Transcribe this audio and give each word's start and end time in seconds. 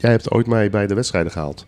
jij 0.00 0.10
hebt 0.10 0.30
ooit 0.30 0.46
mij 0.46 0.70
bij 0.70 0.86
de 0.86 0.94
wedstrijden 0.94 1.32
gehaald. 1.32 1.64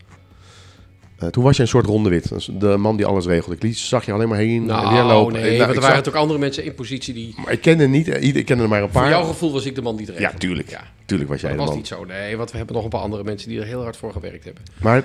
Eh, 1.19 1.29
toen 1.29 1.45
was 1.45 1.57
je 1.57 1.63
een 1.63 1.69
soort 1.69 1.87
rondewit. 1.87 2.51
De 2.61 2.77
man 2.77 2.97
die 2.97 3.07
alles 3.07 3.27
regelde. 3.27 3.55
Ik 3.57 3.63
liet, 3.63 3.79
zag 3.79 4.05
je 4.07 4.13
alleen 4.13 4.29
maar 4.29 4.39
heen 4.39 4.61
en 4.61 4.67
weer 4.67 4.93
Nou, 4.93 5.07
lopen. 5.07 5.33
nee, 5.33 5.43
En, 5.43 5.49
nou, 5.49 5.59
want 5.65 5.75
er 5.75 5.81
waren 5.81 6.05
zag- 6.05 6.15
ook 6.15 6.21
andere 6.21 6.39
mensen 6.39 6.65
in 6.65 6.75
positie 6.75 7.15
die... 7.15 7.35
Maar 7.45 7.53
ik 7.53 7.61
kende 7.61 7.87
niet, 7.89 8.09
eh, 8.09 8.35
ik 8.37 8.45
kende 8.45 8.63
er 8.63 8.69
maar 8.69 8.83
een 8.83 8.91
paar. 8.91 9.03
Voor 9.03 9.13
jouw 9.13 9.25
gevoel 9.25 9.53
was 9.53 9.65
ik 9.65 9.75
de 9.75 9.83
man 9.83 9.97
die 9.97 10.07
het 10.07 10.15
regelde. 10.15 10.35
Ja, 10.35 10.41
tuurlijk. 10.47 10.71
Ja, 10.71 10.81
Tuurlijk 11.07 11.31
was 11.31 11.41
jij 11.41 11.49
dat 11.51 11.59
de 11.59 11.65
was 11.65 11.75
man. 11.75 11.79
niet 11.83 11.89
zo. 11.89 12.05
Nee, 12.05 12.37
want 12.37 12.51
we 12.51 12.57
hebben 12.57 12.75
nog 12.75 12.85
een 12.85 12.91
paar 12.91 13.01
andere 13.01 13.25
mensen 13.25 13.49
die 13.49 13.61
er 13.61 13.67
heel 13.67 13.83
hard 13.83 13.97
voor 13.97 14.13
gewerkt 14.13 14.45
hebben. 14.45 14.63
Maar 14.83 15.03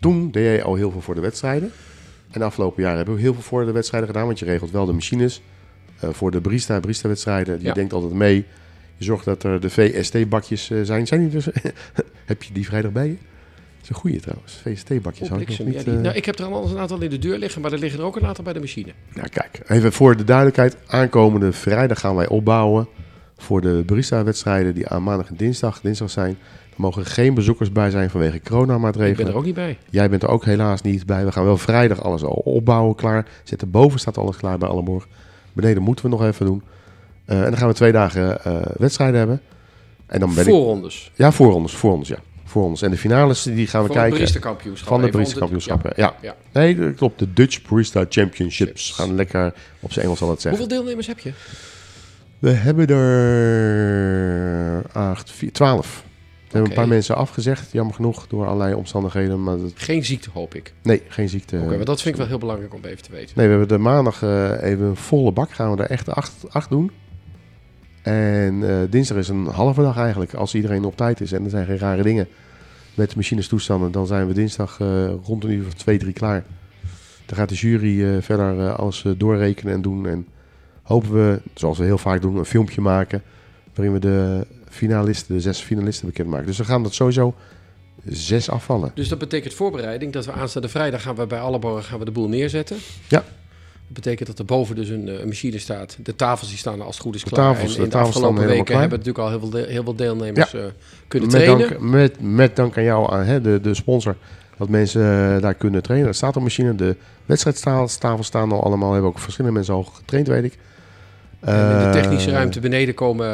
toen 0.00 0.30
deed 0.30 0.44
jij 0.44 0.62
al 0.62 0.74
heel 0.74 0.90
veel 0.90 1.00
voor 1.00 1.14
de 1.14 1.20
wedstrijden. 1.20 1.72
En 2.30 2.40
de 2.40 2.46
afgelopen 2.46 2.82
jaren 2.82 2.96
hebben 2.96 3.14
we 3.14 3.20
heel 3.20 3.32
veel 3.34 3.42
voor 3.42 3.64
de 3.64 3.72
wedstrijden 3.72 4.08
gedaan. 4.08 4.26
Want 4.26 4.38
je 4.38 4.44
regelt 4.44 4.70
wel 4.70 4.86
de 4.86 4.92
machines. 4.92 5.40
eh, 6.00 6.08
voor 6.12 6.30
de 6.30 6.40
barista, 6.40 6.80
barista 6.80 7.08
wedstrijden. 7.08 7.58
Je 7.58 7.64
Ja. 7.66 7.72
denkt 7.72 7.92
altijd 7.92 8.12
mee. 8.12 8.44
Je 8.96 9.04
zorgt 9.04 9.24
dat 9.24 9.42
er 9.42 9.60
de 9.60 9.70
VST-bakjes 9.70 10.70
eh, 10.70 10.78
zijn. 10.82 11.06
Zijn 11.06 11.20
die 11.20 11.30
dus? 11.30 11.46
heb 12.24 12.42
je 12.42 12.52
die 12.52 12.66
vrijdag 12.66 12.92
bij 12.92 13.06
je? 13.06 13.12
Dat 13.16 13.82
is 13.82 13.88
een 13.88 13.94
goeie 13.94 14.20
trouwens. 14.20 14.52
VST-bakjes. 14.64 15.30
Oh, 15.30 15.40
ik 15.40 15.48
nog 15.48 15.58
niet, 15.58 15.74
Ja, 15.74 15.82
die- 15.82 15.92
eh, 15.94 16.00
nou, 16.00 16.16
ik 16.16 16.24
heb 16.24 16.38
er 16.38 16.44
al 16.44 16.70
een 16.70 16.78
aantal 16.78 17.00
in 17.00 17.10
de 17.10 17.18
deur 17.18 17.38
liggen, 17.38 17.60
maar 17.62 17.72
er 17.72 17.78
liggen 17.78 18.00
er 18.00 18.06
ook 18.06 18.16
een 18.16 18.26
aantal 18.26 18.44
bij 18.44 18.52
de 18.52 18.60
machine. 18.60 18.92
Ja, 19.14 19.22
kijk, 19.22 19.60
even 19.68 19.92
voor 19.92 20.16
de 20.16 20.24
duidelijkheid. 20.24 20.76
Aankomende 20.86 21.52
vrijdag 21.52 22.00
gaan 22.00 22.14
wij 22.16 22.28
opbouwen 22.28 22.88
voor 23.36 23.60
de 23.60 23.82
barista-wedstrijden 23.86 24.74
die 24.74 24.88
aan 24.88 25.02
maandag 25.02 25.28
en 25.28 25.36
dinsdag, 25.36 25.80
dinsdag 25.80 26.10
zijn. 26.10 26.36
Er 26.70 26.80
mogen 26.80 27.06
geen 27.06 27.34
bezoekers 27.34 27.72
bij 27.72 27.90
zijn 27.90 28.10
vanwege 28.10 28.36
Ik 28.36 28.42
ben 28.42 28.52
coronamaatregelen. 28.52 29.28
er 29.30 29.36
ook 29.36 29.44
niet 29.44 29.54
bij. 29.54 29.78
Jij 29.90 30.10
bent 30.10 30.22
er 30.22 30.28
ook 30.28 30.44
helaas 30.44 30.82
niet 30.82 31.06
bij. 31.06 31.24
We 31.24 31.32
gaan 31.32 31.44
wel 31.44 31.56
vrijdag 31.56 32.02
alles 32.02 32.22
al 32.24 32.30
opbouwen, 32.44 32.94
klaar. 32.94 33.26
Zetten 33.44 33.70
boven 33.70 34.00
staat 34.00 34.18
alles 34.18 34.36
klaar 34.36 34.58
bij 34.58 34.68
Allenborg. 34.68 35.06
Beneden 35.52 35.82
moeten 35.82 36.04
we 36.04 36.10
nog 36.10 36.24
even 36.24 36.46
doen. 36.46 36.62
Eh, 37.24 37.36
en 37.36 37.50
dan 37.50 37.56
gaan 37.56 37.68
we 37.68 37.74
twee 37.74 37.92
dagen 37.92 38.44
eh, 38.44 38.56
wedstrijden 38.76 39.18
hebben. 39.18 39.40
En 40.06 40.20
dan 40.20 40.34
ben 40.34 40.44
ik... 40.44 40.50
Voorrondes. 40.50 41.10
Ja, 41.14 41.32
voorrondes, 41.32 41.72
voorrondes, 41.72 42.08
ja. 42.08 42.18
Voorrondes. 42.44 42.82
En 42.82 42.90
de 42.90 42.96
finales 42.96 43.42
die 43.42 43.66
gaan 43.66 43.80
we 43.80 43.86
Van 43.86 43.96
kijken. 43.96 44.28
Van 44.74 45.00
de 45.00 45.10
barista 45.10 45.38
kampioenschappen, 45.38 45.92
ja. 45.96 46.14
ja. 46.20 46.34
Nee, 46.52 46.78
dat 46.78 46.94
klopt. 46.94 47.18
De 47.18 47.32
Dutch 47.32 47.62
Barista 47.62 48.04
Championships. 48.08 48.70
Chips. 48.70 48.92
Gaan 48.92 49.14
lekker 49.14 49.54
op 49.80 49.92
zijn 49.92 50.04
Engels 50.04 50.22
al 50.22 50.30
het 50.30 50.40
zeggen. 50.40 50.60
Hoeveel 50.60 50.78
deelnemers 50.78 51.06
heb 51.06 51.18
je? 51.18 51.32
We 52.38 52.50
hebben 52.50 52.86
er 52.86 54.86
acht, 54.92 55.30
vier, 55.30 55.52
twaalf. 55.52 56.04
We 56.52 56.58
hebben 56.58 56.70
een 56.70 56.82
paar 56.82 56.88
mensen 56.88 57.16
afgezegd, 57.16 57.72
jammer 57.72 57.94
genoeg, 57.94 58.26
door 58.26 58.46
allerlei 58.46 58.74
omstandigheden. 58.74 59.42
Maar 59.42 59.56
dat, 59.56 59.72
Geen 59.74 60.04
ziekte, 60.04 60.30
hoop 60.32 60.54
ik. 60.54 60.72
nee, 60.82 61.02
geen 61.08 61.28
ziekte. 61.28 61.60
Oké, 61.64 61.76
maar 61.76 61.84
dat 61.84 62.02
vind 62.02 62.14
ik 62.14 62.20
wel 62.20 62.28
heel 62.28 62.38
belangrijk 62.38 62.74
om 62.74 62.80
even 62.84 63.02
te 63.02 63.10
weten. 63.10 63.32
Nee, 63.36 63.44
we 63.46 63.50
hebben 63.50 63.68
de 63.68 63.78
maandag 63.78 64.22
eh, 64.22 64.62
even 64.62 64.84
een 64.84 64.96
volle 64.96 65.32
bak. 65.32 65.52
Gaan 65.52 65.76
we 65.76 65.82
er 65.82 65.90
echt 65.90 66.08
acht, 66.08 66.32
acht 66.48 66.70
doen. 66.70 66.90
En 68.02 68.68
eh, 68.68 68.76
dinsdag 68.90 69.16
is 69.16 69.28
een 69.28 69.46
halve 69.46 69.82
dag 69.82 69.98
eigenlijk, 69.98 70.34
als 70.34 70.54
iedereen 70.54 70.84
op 70.84 70.96
tijd 70.96 71.20
is. 71.20 71.32
En 71.32 71.44
er 71.44 71.50
zijn 71.50 71.66
geen 71.66 71.78
rare 71.78 72.02
dingen 72.02 72.28
met 72.94 73.16
machines 73.16 73.48
toestanden. 73.48 73.92
Dan 73.92 74.06
zijn 74.06 74.26
we 74.26 74.32
dinsdag 74.32 74.80
eh, 74.80 75.10
rond 75.24 75.44
een 75.44 75.50
uur 75.50 75.66
of 75.66 75.74
twee, 75.74 75.98
drie 75.98 76.12
klaar. 76.12 76.44
Dan 77.26 77.36
gaat 77.36 77.48
de 77.48 77.54
jury 77.54 78.04
eh, 78.04 78.22
verder 78.22 78.72
alles 78.72 79.04
doorrekenen 79.16 79.74
en 79.74 79.82
doen. 79.82 80.06
En 80.06 80.26
hopen 80.82 81.12
we, 81.12 81.40
zoals 81.54 81.78
we 81.78 81.84
heel 81.84 81.98
vaak 81.98 82.20
doen, 82.20 82.36
een 82.36 82.44
filmpje 82.44 82.80
maken. 82.80 83.22
Waarin 83.74 83.94
we 83.94 84.00
de 84.00 84.46
finalisten, 84.68 85.34
de 85.34 85.40
zes 85.40 85.60
finalisten 85.60 86.06
bekendmaken. 86.06 86.46
Dus 86.46 86.58
we 86.58 86.64
gaan 86.64 86.82
dat 86.82 86.94
sowieso 86.94 87.34
zes 88.04 88.50
afvallen. 88.50 88.90
Dus 88.94 89.08
dat 89.08 89.18
betekent 89.18 89.54
voorbereiding 89.54 90.12
dat 90.12 90.24
we 90.24 90.32
aanstaande 90.32 90.68
vrijdag 90.68 91.02
gaan 91.02 91.14
we 91.14 91.26
bij 91.26 91.40
Alleborg 91.40 91.86
gaan 91.86 91.98
we 91.98 92.04
de 92.04 92.10
boel 92.10 92.28
neerzetten. 92.28 92.76
Ja. 93.08 93.24
Dat 93.92 94.02
betekent 94.04 94.28
dat 94.28 94.38
er 94.38 94.44
boven 94.44 94.76
dus 94.76 94.88
een, 94.88 95.08
eh, 95.08 95.20
een 95.20 95.26
machine 95.26 95.58
staat. 95.58 95.96
De 96.02 96.16
tafels 96.16 96.48
die 96.48 96.58
staan 96.58 96.80
als 96.80 96.94
het 96.94 97.04
goed 97.04 97.14
is 97.14 97.24
De 97.24 97.30
klaar. 97.30 97.52
tafels- 97.54 97.70
en 97.70 97.76
de 97.76 97.82
in 97.82 97.84
de 97.84 97.90
staan 97.90 98.04
afgelopen 98.06 98.46
weken 98.46 98.64
klaar. 98.64 98.80
hebben 98.80 98.98
natuurlijk 98.98 99.24
al 99.24 99.30
heel 99.30 99.40
veel, 99.40 99.50
de- 99.50 99.66
heel 99.72 99.82
veel 99.82 99.94
deelnemers 99.96 100.54
eh, 100.54 100.60
kunnen 101.08 101.28
Met 101.30 101.40
trainen. 101.42 101.68
dank, 101.68 101.80
met, 101.80 102.20
met 102.20 102.56
dank 102.56 102.76
aan 102.76 102.82
jou, 102.84 103.12
aan 103.12 103.24
hè, 103.24 103.40
de, 103.40 103.60
de 103.60 103.74
sponsor, 103.74 104.16
dat 104.58 104.68
mensen 104.68 105.34
eh, 105.34 105.42
daar 105.42 105.54
kunnen 105.54 105.82
trainen. 105.82 106.08
Er 106.08 106.14
staat 106.14 106.36
een 106.36 106.42
machine, 106.42 106.74
de 106.74 106.96
wedstrijdtafels 107.26 108.26
staan 108.26 108.52
al 108.52 108.64
allemaal, 108.64 108.92
hebben 108.92 109.10
ook 109.10 109.18
verschillende 109.18 109.56
mensen 109.56 109.74
al 109.74 109.82
getraind, 109.82 110.26
weet 110.28 110.44
ik. 110.44 110.58
En 111.40 111.70
in 111.78 111.84
de 111.86 111.98
technische 112.00 112.30
ruimte 112.30 112.60
beneden 112.60 112.94
komen 112.94 113.26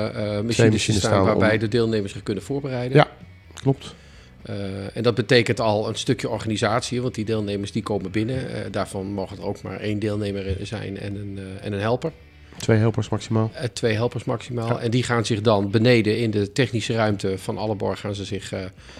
machines, 0.47 0.57
machines 0.57 0.83
staan, 0.85 0.97
staan 1.13 1.25
waarbij 1.25 1.53
om- 1.53 1.59
de 1.59 1.69
deelnemers 1.69 2.13
zich 2.13 2.23
kunnen 2.23 2.43
voorbereiden. 2.43 2.97
Ja. 2.97 3.07
Klopt. 3.55 3.95
Eh, 4.43 4.97
en 4.97 5.03
dat 5.03 5.15
betekent 5.15 5.61
al 5.61 5.89
een 5.89 5.95
stukje 5.95 6.29
organisatie, 6.29 7.03
want 7.03 7.15
die 7.15 7.25
deelnemers 7.25 7.73
die 7.73 7.83
komen 7.83 8.11
binnen. 8.11 8.51
Eh, 8.51 8.61
daarvan 8.71 9.07
mogen 9.13 9.37
er 9.37 9.45
ook 9.45 9.63
maar 9.63 9.81
één 9.81 9.99
deelnemer 9.99 10.57
zijn 10.63 10.99
en 10.99 11.15
een, 11.17 11.39
eh, 11.39 11.67
en 11.67 11.73
een 11.73 11.81
helper. 11.81 12.13
Twee 12.57 12.79
helpers 12.79 13.09
maximaal. 13.09 13.51
Twee 13.73 13.95
helpers 13.95 14.25
maximaal. 14.25 14.69
Ja. 14.69 14.79
En 14.79 14.91
die 14.91 15.03
gaan 15.03 15.25
zich 15.27 15.41
dan 15.41 15.71
beneden 15.71 16.19
in 16.19 16.31
de 16.31 16.53
technische 16.53 16.95
ruimte 16.95 17.39
van 17.39 17.59
Alleborg 17.59 18.01
gaan 18.01 18.15
ze 18.15 18.25
zich 18.25 18.53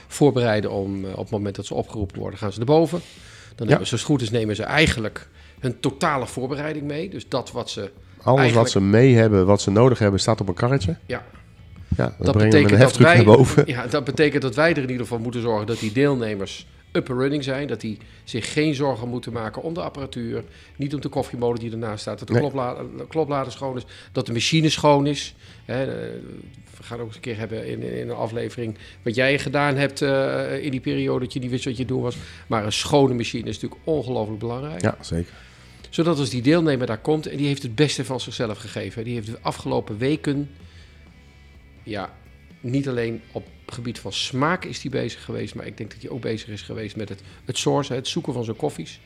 voorbereiden 0.07 0.71
om 0.71 1.05
op 1.05 1.17
het 1.19 1.31
moment 1.31 1.57
dat 1.57 1.67
ze 1.67 1.75
opgeroepen 1.75 2.19
worden, 2.19 2.39
gaan 2.39 2.53
ze 2.53 2.59
naar 2.59 2.67
boven. 2.67 3.01
Dan 3.55 3.67
Ja. 3.67 3.69
hebben 3.69 3.89
ze, 3.89 3.95
het 3.95 4.05
goed 4.05 4.23
is, 4.23 4.31
nemen 4.31 4.57
ze 4.57 4.63
eigenlijk 4.63 5.29
hun 5.61 5.81
totale 5.81 6.27
voorbereiding 6.27 6.87
mee. 6.87 7.11
Dus 7.11 7.29
dat 7.29 7.53
wat 7.53 7.71
ze. 7.71 7.81
Alles 7.81 7.91
Eigenlijk- 8.41 8.55
wat 8.55 8.71
ze 8.71 8.81
mee 8.81 9.15
hebben, 9.15 9.47
wat 9.47 9.61
ze 9.61 9.71
nodig 9.71 9.99
hebben, 9.99 10.21
staat 10.21 10.41
op 10.41 10.49
een 10.49 10.55
karretje. 10.55 10.97
Ja, 11.07 11.25
Ja, 11.99 12.17
dat 12.19 12.37
betekent 12.39 12.81
dat 12.81 12.97
wij. 12.97 13.17
naar 13.17 13.25
boven. 13.25 13.63
Ja, 13.67 13.87
dat 13.87 14.05
betekent 14.05 14.43
dat 14.43 14.55
wij 14.55 14.71
er 14.71 14.77
in 14.77 14.83
ieder 14.83 15.03
geval 15.03 15.19
moeten 15.19 15.41
zorgen 15.41 15.67
dat 15.67 15.79
die 15.79 15.93
deelnemers 15.93 16.67
up 16.93 17.11
and 17.11 17.19
running 17.19 17.45
zijn. 17.45 17.67
Dat 17.69 17.81
die 17.81 17.99
zich 18.25 18.53
geen 18.53 18.75
zorgen 18.75 19.09
moeten 19.09 19.33
maken 19.33 19.63
om 19.63 19.75
de 19.75 19.83
apparatuur. 19.83 20.45
Niet 20.77 20.95
om 20.95 21.01
de 21.01 21.09
koffiemolen 21.09 21.59
die 21.61 21.71
ernaast 21.71 22.01
staat. 22.01 22.19
Dat 22.19 22.29
de 22.29 22.33
Nee. 22.35 22.43
klopla 22.43 22.77
kloplader 23.09 23.53
schoon 23.53 23.77
is. 23.77 23.83
Dat 24.13 24.27
de 24.27 24.33
machine 24.33 24.69
schoon 24.69 25.07
is. 25.07 25.35
Hè, 25.65 25.85
eh, 25.85 26.13
we 26.77 26.83
gaan 26.85 26.99
ook 27.01 27.07
eens 27.07 27.15
een 27.15 27.21
keer 27.21 27.39
hebben 27.39 27.67
in, 27.67 27.83
in 27.83 28.09
een 28.09 28.17
aflevering 28.17 28.77
wat 29.03 29.15
jij 29.15 29.39
gedaan 29.39 29.77
hebt 29.77 30.03
eh, 30.03 30.65
in 30.65 30.71
die 30.71 30.81
periode 30.81 31.25
dat 31.25 31.33
je 31.33 31.41
niet 31.41 31.51
wist 31.51 31.65
wat 31.65 31.77
je 31.77 31.85
doen 31.85 32.03
was. 32.03 32.17
Maar 32.47 32.65
een 32.65 32.73
schone 32.73 33.15
machine 33.15 33.49
is 33.49 33.55
natuurlijk 33.61 33.81
ongelooflijk 33.85 34.39
belangrijk. 34.39 34.81
Ja, 34.83 34.97
zeker. 35.01 35.33
Zodat 35.91 36.19
als 36.19 36.31
die 36.31 36.43
deelnemer 36.43 36.87
daar 36.87 36.99
komt 36.99 37.27
en 37.27 37.37
die 37.37 37.47
heeft 37.47 37.63
het 37.63 37.75
beste 37.75 38.05
van 38.05 38.21
zichzelf 38.21 38.59
gegeven. 38.59 39.05
Die 39.05 39.15
heeft 39.15 39.27
de 39.27 39.39
afgelopen 39.41 39.99
weken, 39.99 40.51
ja, 41.89 42.13
niet 42.61 42.89
alleen 42.89 43.21
op 43.33 43.47
het 43.65 43.75
gebied 43.75 43.99
van 43.99 44.13
smaak 44.13 44.65
is 44.65 44.81
die 44.81 44.91
bezig 44.91 45.25
geweest, 45.25 45.55
maar 45.55 45.67
ik 45.67 45.77
denk 45.77 45.91
dat 45.91 46.03
hij 46.03 46.11
ook 46.11 46.21
bezig 46.21 46.49
is 46.49 46.63
geweest 46.63 46.97
met 46.97 47.09
het, 47.09 47.21
het 47.45 47.59
sourcen, 47.59 47.95
het 47.95 48.09
zoeken 48.09 48.33
van 48.33 48.45
zijn 48.45 48.57
koffies. 48.57 49.01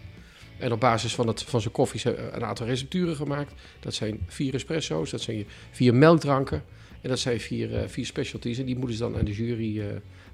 En 0.58 0.72
op 0.72 0.80
basis 0.80 1.14
van, 1.14 1.26
het, 1.26 1.42
van 1.42 1.60
zijn 1.60 1.72
koffies 1.72 2.04
eh, 2.04 2.12
een 2.32 2.44
aantal 2.44 2.66
recepturen 2.66 3.16
gemaakt. 3.16 3.52
Dat 3.80 3.94
zijn 3.94 4.20
vier 4.26 4.54
espresso's, 4.54 5.10
dat 5.10 5.20
zijn 5.20 5.44
vier 5.70 5.94
melkdranken 5.94 6.64
en 7.00 7.08
dat 7.08 7.18
zijn 7.18 7.40
vier, 7.40 7.74
eh, 7.74 7.88
vier 7.88 8.06
specialties. 8.06 8.58
En 8.58 8.64
die 8.64 8.76
moeten 8.76 8.96
ze 8.96 9.02
dan 9.02 9.16
aan 9.16 9.24
de 9.24 9.32
jury 9.32 9.80
eh, 9.80 9.86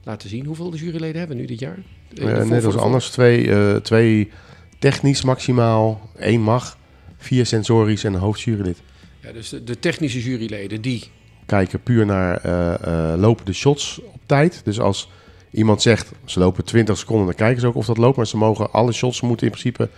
laten 0.04 0.28
zien. 0.28 0.44
Hoeveel 0.47 0.70
de 0.70 0.76
juryleden 0.76 1.19
hebben 1.19 1.36
we 1.36 1.42
nu 1.42 1.48
dit 1.48 1.59
jaar? 1.59 1.78
Voor- 2.15 2.47
net 2.47 2.65
als 2.65 2.75
de- 2.75 2.80
anders. 2.80 3.10
Twee, 3.10 3.80
twee 3.80 4.30
technisch 4.78 5.22
maximaal, 5.22 6.10
één 6.19 6.41
mag, 6.41 6.78
vier 7.16 7.47
sensorisch 7.47 8.04
en 8.04 8.15
een 8.15 8.21
hoofdjurylid. 8.21 8.83
Ja, 9.22 9.33
dus 9.33 9.48
de, 9.48 9.65
de 9.65 9.78
technische 9.78 10.22
juryleden 10.22 10.80
die 10.80 11.10
kijken 11.48 11.83
puur 11.83 12.06
naar 12.06 12.36
eh, 12.36 12.74
eh, 12.74 13.21
lopen 13.21 13.45
de 13.45 13.53
shots 13.53 14.00
op 14.00 14.21
tijd. 14.27 14.60
Dus 14.65 14.80
als 14.80 15.10
iemand 15.50 15.83
zegt 15.83 16.10
ze 16.24 16.39
lopen 16.39 16.65
20 16.65 16.98
seconden, 16.98 17.27
dan 17.27 17.34
kijken 17.34 17.60
ze 17.60 17.66
ook 17.66 17.74
of 17.74 17.86
dat 17.86 17.98
loopt. 17.98 18.16
Maar 18.16 18.27
ze 18.27 18.36
mogen 18.36 18.72
alle 18.72 18.92
shots 18.92 19.21
moeten 19.21 19.47
in 19.47 19.53
principe 19.53 19.89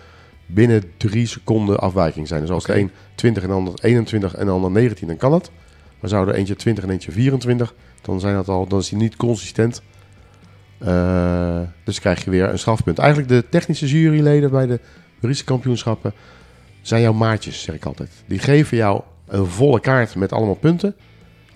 binnen 0.46 0.82
3 0.96 1.26
seconden 1.26 1.78
afwijking 1.78 2.28
zijn. 2.28 2.40
Dus 2.40 2.50
als 2.50 2.64
Oké. 2.64 2.72
de 2.72 2.78
een 2.80 2.90
20 3.14 3.42
en 3.42 3.48
de 3.48 3.54
ander 3.54 3.74
21 3.82 4.34
en 4.34 4.46
de 4.46 4.52
ander 4.52 4.70
19, 4.70 5.06
dan 5.06 5.16
kan 5.16 5.30
dat. 5.30 5.50
Maar 6.00 6.10
zou 6.10 6.28
er 6.28 6.34
eentje 6.34 6.56
20 6.56 6.84
en 6.84 6.90
eentje 6.90 7.12
24, 7.12 7.74
dan 8.02 8.20
zijn 8.20 8.34
dat 8.34 8.48
al, 8.48 8.66
dan 8.66 8.78
is 8.78 8.90
hij 8.90 8.98
niet 8.98 9.16
consistent. 9.16 9.82
Eh, 10.78 11.60
dus 11.84 12.00
krijg 12.00 12.24
je 12.24 12.30
weer 12.30 12.48
een 12.48 12.58
strafpunt. 12.58 12.98
Eigenlijk 12.98 13.28
de 13.28 13.44
technische 13.50 13.86
juryleden 13.86 14.50
bij 14.50 14.66
de 14.66 14.80
Russische 15.20 15.44
kampioenschappen 15.44 16.12
zijn 16.82 17.02
jouw 17.02 17.12
maatjes, 17.12 17.62
zeg 17.62 17.74
ik 17.74 17.84
altijd. 17.84 18.10
Die 18.26 18.38
geven 18.38 18.76
jou 18.76 19.02
een 19.26 19.46
volle 19.46 19.80
kaart 19.80 20.14
met 20.14 20.32
allemaal 20.32 20.54
punten. 20.54 20.94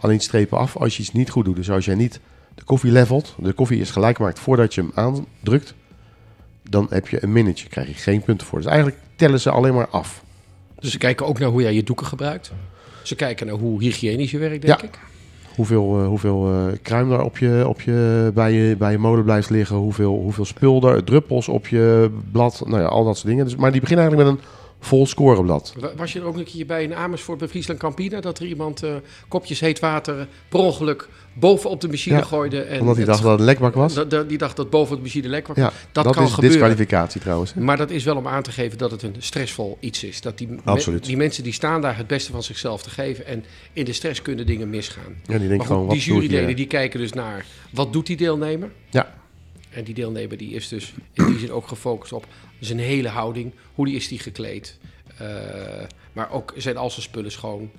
Alleen 0.00 0.20
strepen 0.20 0.58
af 0.58 0.76
als 0.76 0.96
je 0.96 1.02
iets 1.02 1.12
niet 1.12 1.30
goed 1.30 1.44
doet. 1.44 1.56
Dus 1.56 1.70
als 1.70 1.84
jij 1.84 1.94
niet 1.94 2.20
de 2.54 2.64
koffie 2.64 2.92
levelt, 2.92 3.34
de 3.38 3.52
koffie 3.52 3.80
is 3.80 3.90
gelijk 3.90 4.16
gemaakt 4.16 4.38
voordat 4.38 4.74
je 4.74 4.80
hem 4.80 4.90
aandrukt, 4.94 5.74
dan 6.70 6.86
heb 6.90 7.08
je 7.08 7.22
een 7.22 7.32
minnetje, 7.32 7.68
krijg 7.68 7.86
je 7.88 7.94
geen 7.94 8.22
punten 8.22 8.46
voor. 8.46 8.58
Dus 8.58 8.68
eigenlijk 8.68 8.98
tellen 9.16 9.40
ze 9.40 9.50
alleen 9.50 9.74
maar 9.74 9.88
af. 9.88 10.22
Dus 10.78 10.90
ze 10.92 10.98
kijken 10.98 11.26
ook 11.26 11.38
naar 11.38 11.48
hoe 11.48 11.62
jij 11.62 11.74
je 11.74 11.82
doeken 11.82 12.06
gebruikt. 12.06 12.52
Ze 13.02 13.14
kijken 13.14 13.46
naar 13.46 13.56
hoe 13.56 13.82
hygiënisch 13.82 14.30
je 14.30 14.38
werkt, 14.38 14.66
denk 14.66 14.80
Ja. 14.80 14.86
ik. 14.86 14.98
Hoeveel, 15.56 16.00
eh, 16.00 16.06
hoeveel 16.06 16.48
eh, 16.52 16.78
kruim 16.82 17.08
daar 17.08 17.22
op 17.24 17.38
je, 17.38 17.64
op 17.68 17.80
je, 17.80 18.30
bij, 18.34 18.52
je, 18.52 18.76
bij 18.76 18.90
je 18.92 18.98
molen 18.98 19.24
blijft 19.24 19.50
liggen. 19.50 19.76
Hoeveel, 19.76 20.12
hoeveel 20.14 20.44
spul 20.44 20.88
er, 20.88 21.04
druppels 21.04 21.48
op 21.48 21.66
je 21.68 22.10
blad. 22.32 22.62
Nou 22.66 22.80
ja, 22.80 22.86
al 22.86 23.04
dat 23.04 23.16
soort 23.16 23.28
dingen. 23.28 23.44
Dus, 23.44 23.56
maar 23.56 23.72
die 23.72 23.80
beginnen 23.80 24.04
eigenlijk 24.06 24.30
met 24.30 24.40
een 24.40 24.48
vol 24.84 25.06
scoreblad. 25.06 25.74
Wa- 25.80 25.92
Was 25.96 26.12
je 26.12 26.18
er 26.20 26.24
ook 26.26 26.36
een 26.36 26.44
keer 26.44 26.66
bij 26.66 26.82
in 26.82 26.94
Amersfoort 26.94 27.38
bij 27.38 27.48
Friesland 27.48 27.78
Campina 27.80 28.20
dat 28.20 28.38
er 28.38 28.46
iemand 28.46 28.82
eh, 28.82 28.94
kopjes 29.28 29.60
heet 29.60 29.78
water 29.78 30.28
per 30.48 30.60
ongeluk 30.60 31.08
boven 31.32 31.70
op 31.70 31.80
de 31.80 31.88
machine 31.88 32.16
Ja, 32.16 32.22
gooide? 32.22 32.60
En 32.60 32.80
Omdat 32.80 32.96
hij 32.96 33.04
dacht 33.04 33.22
dat 33.22 33.30
het 33.30 33.40
een 33.40 33.46
lekbak 33.46 33.74
was. 33.74 33.94
die 34.28 34.38
dacht 34.38 34.56
dat 34.56 34.70
boven 34.70 34.96
de 34.96 35.02
machine 35.02 35.28
lek 35.28 35.46
was. 35.46 35.56
Ja, 35.56 35.72
dat, 35.92 36.04
dat 36.04 36.14
kan 36.14 36.24
is 36.24 36.32
gebeuren. 36.32 36.58
disqualificatie 36.58 37.20
trouwens. 37.20 37.54
hè. 37.54 37.60
Maar 37.60 37.76
dat 37.76 37.90
is 37.90 38.04
wel 38.04 38.16
om 38.16 38.26
aan 38.26 38.42
te 38.42 38.52
geven 38.52 38.78
dat 38.78 38.90
het 38.90 39.02
een 39.02 39.14
stressvol 39.18 39.76
iets 39.80 40.04
is. 40.04 40.20
Dat 40.20 40.38
die, 40.38 40.48
me- 40.48 40.98
die 41.00 41.16
mensen 41.16 41.42
die 41.42 41.52
staan 41.52 41.80
daar 41.80 41.96
het 41.96 42.06
beste 42.06 42.32
van 42.32 42.42
zichzelf 42.42 42.82
te 42.82 42.90
geven. 42.90 43.26
En 43.26 43.44
in 43.72 43.84
de 43.84 43.92
stress 43.92 44.22
kunnen 44.22 44.46
dingen 44.46 44.70
misgaan. 44.70 45.14
Ja, 45.26 45.38
die 45.38 45.56
goed, 45.56 45.66
gewoon, 45.66 45.86
wat 45.86 45.94
die 45.94 46.04
juryleden 46.04 46.56
die 46.56 46.66
kijken 46.66 47.00
dus 47.00 47.12
naar 47.12 47.44
wat 47.70 47.92
doet 47.92 48.06
die 48.06 48.16
deelnemer. 48.16 48.70
Ja, 48.90 49.14
En 49.74 49.84
die 49.84 49.94
deelnemer 49.94 50.36
die 50.36 50.54
is 50.54 50.68
dus 50.68 50.94
in 51.12 51.26
die 51.26 51.38
zin 51.38 51.52
ook 51.52 51.68
gefocust 51.68 52.12
op 52.12 52.26
zijn 52.60 52.78
hele 52.78 53.08
houding. 53.08 53.52
Hoe 53.74 53.86
die 53.86 53.96
is 53.96 54.08
die 54.08 54.18
gekleed. 54.18 54.78
Eh, 55.18 55.26
maar 56.12 56.30
ook 56.30 56.52
zijn 56.56 56.76
al 56.76 56.90
zijn 56.90 57.02
spullen 57.02 57.32
schoon. 57.32 57.70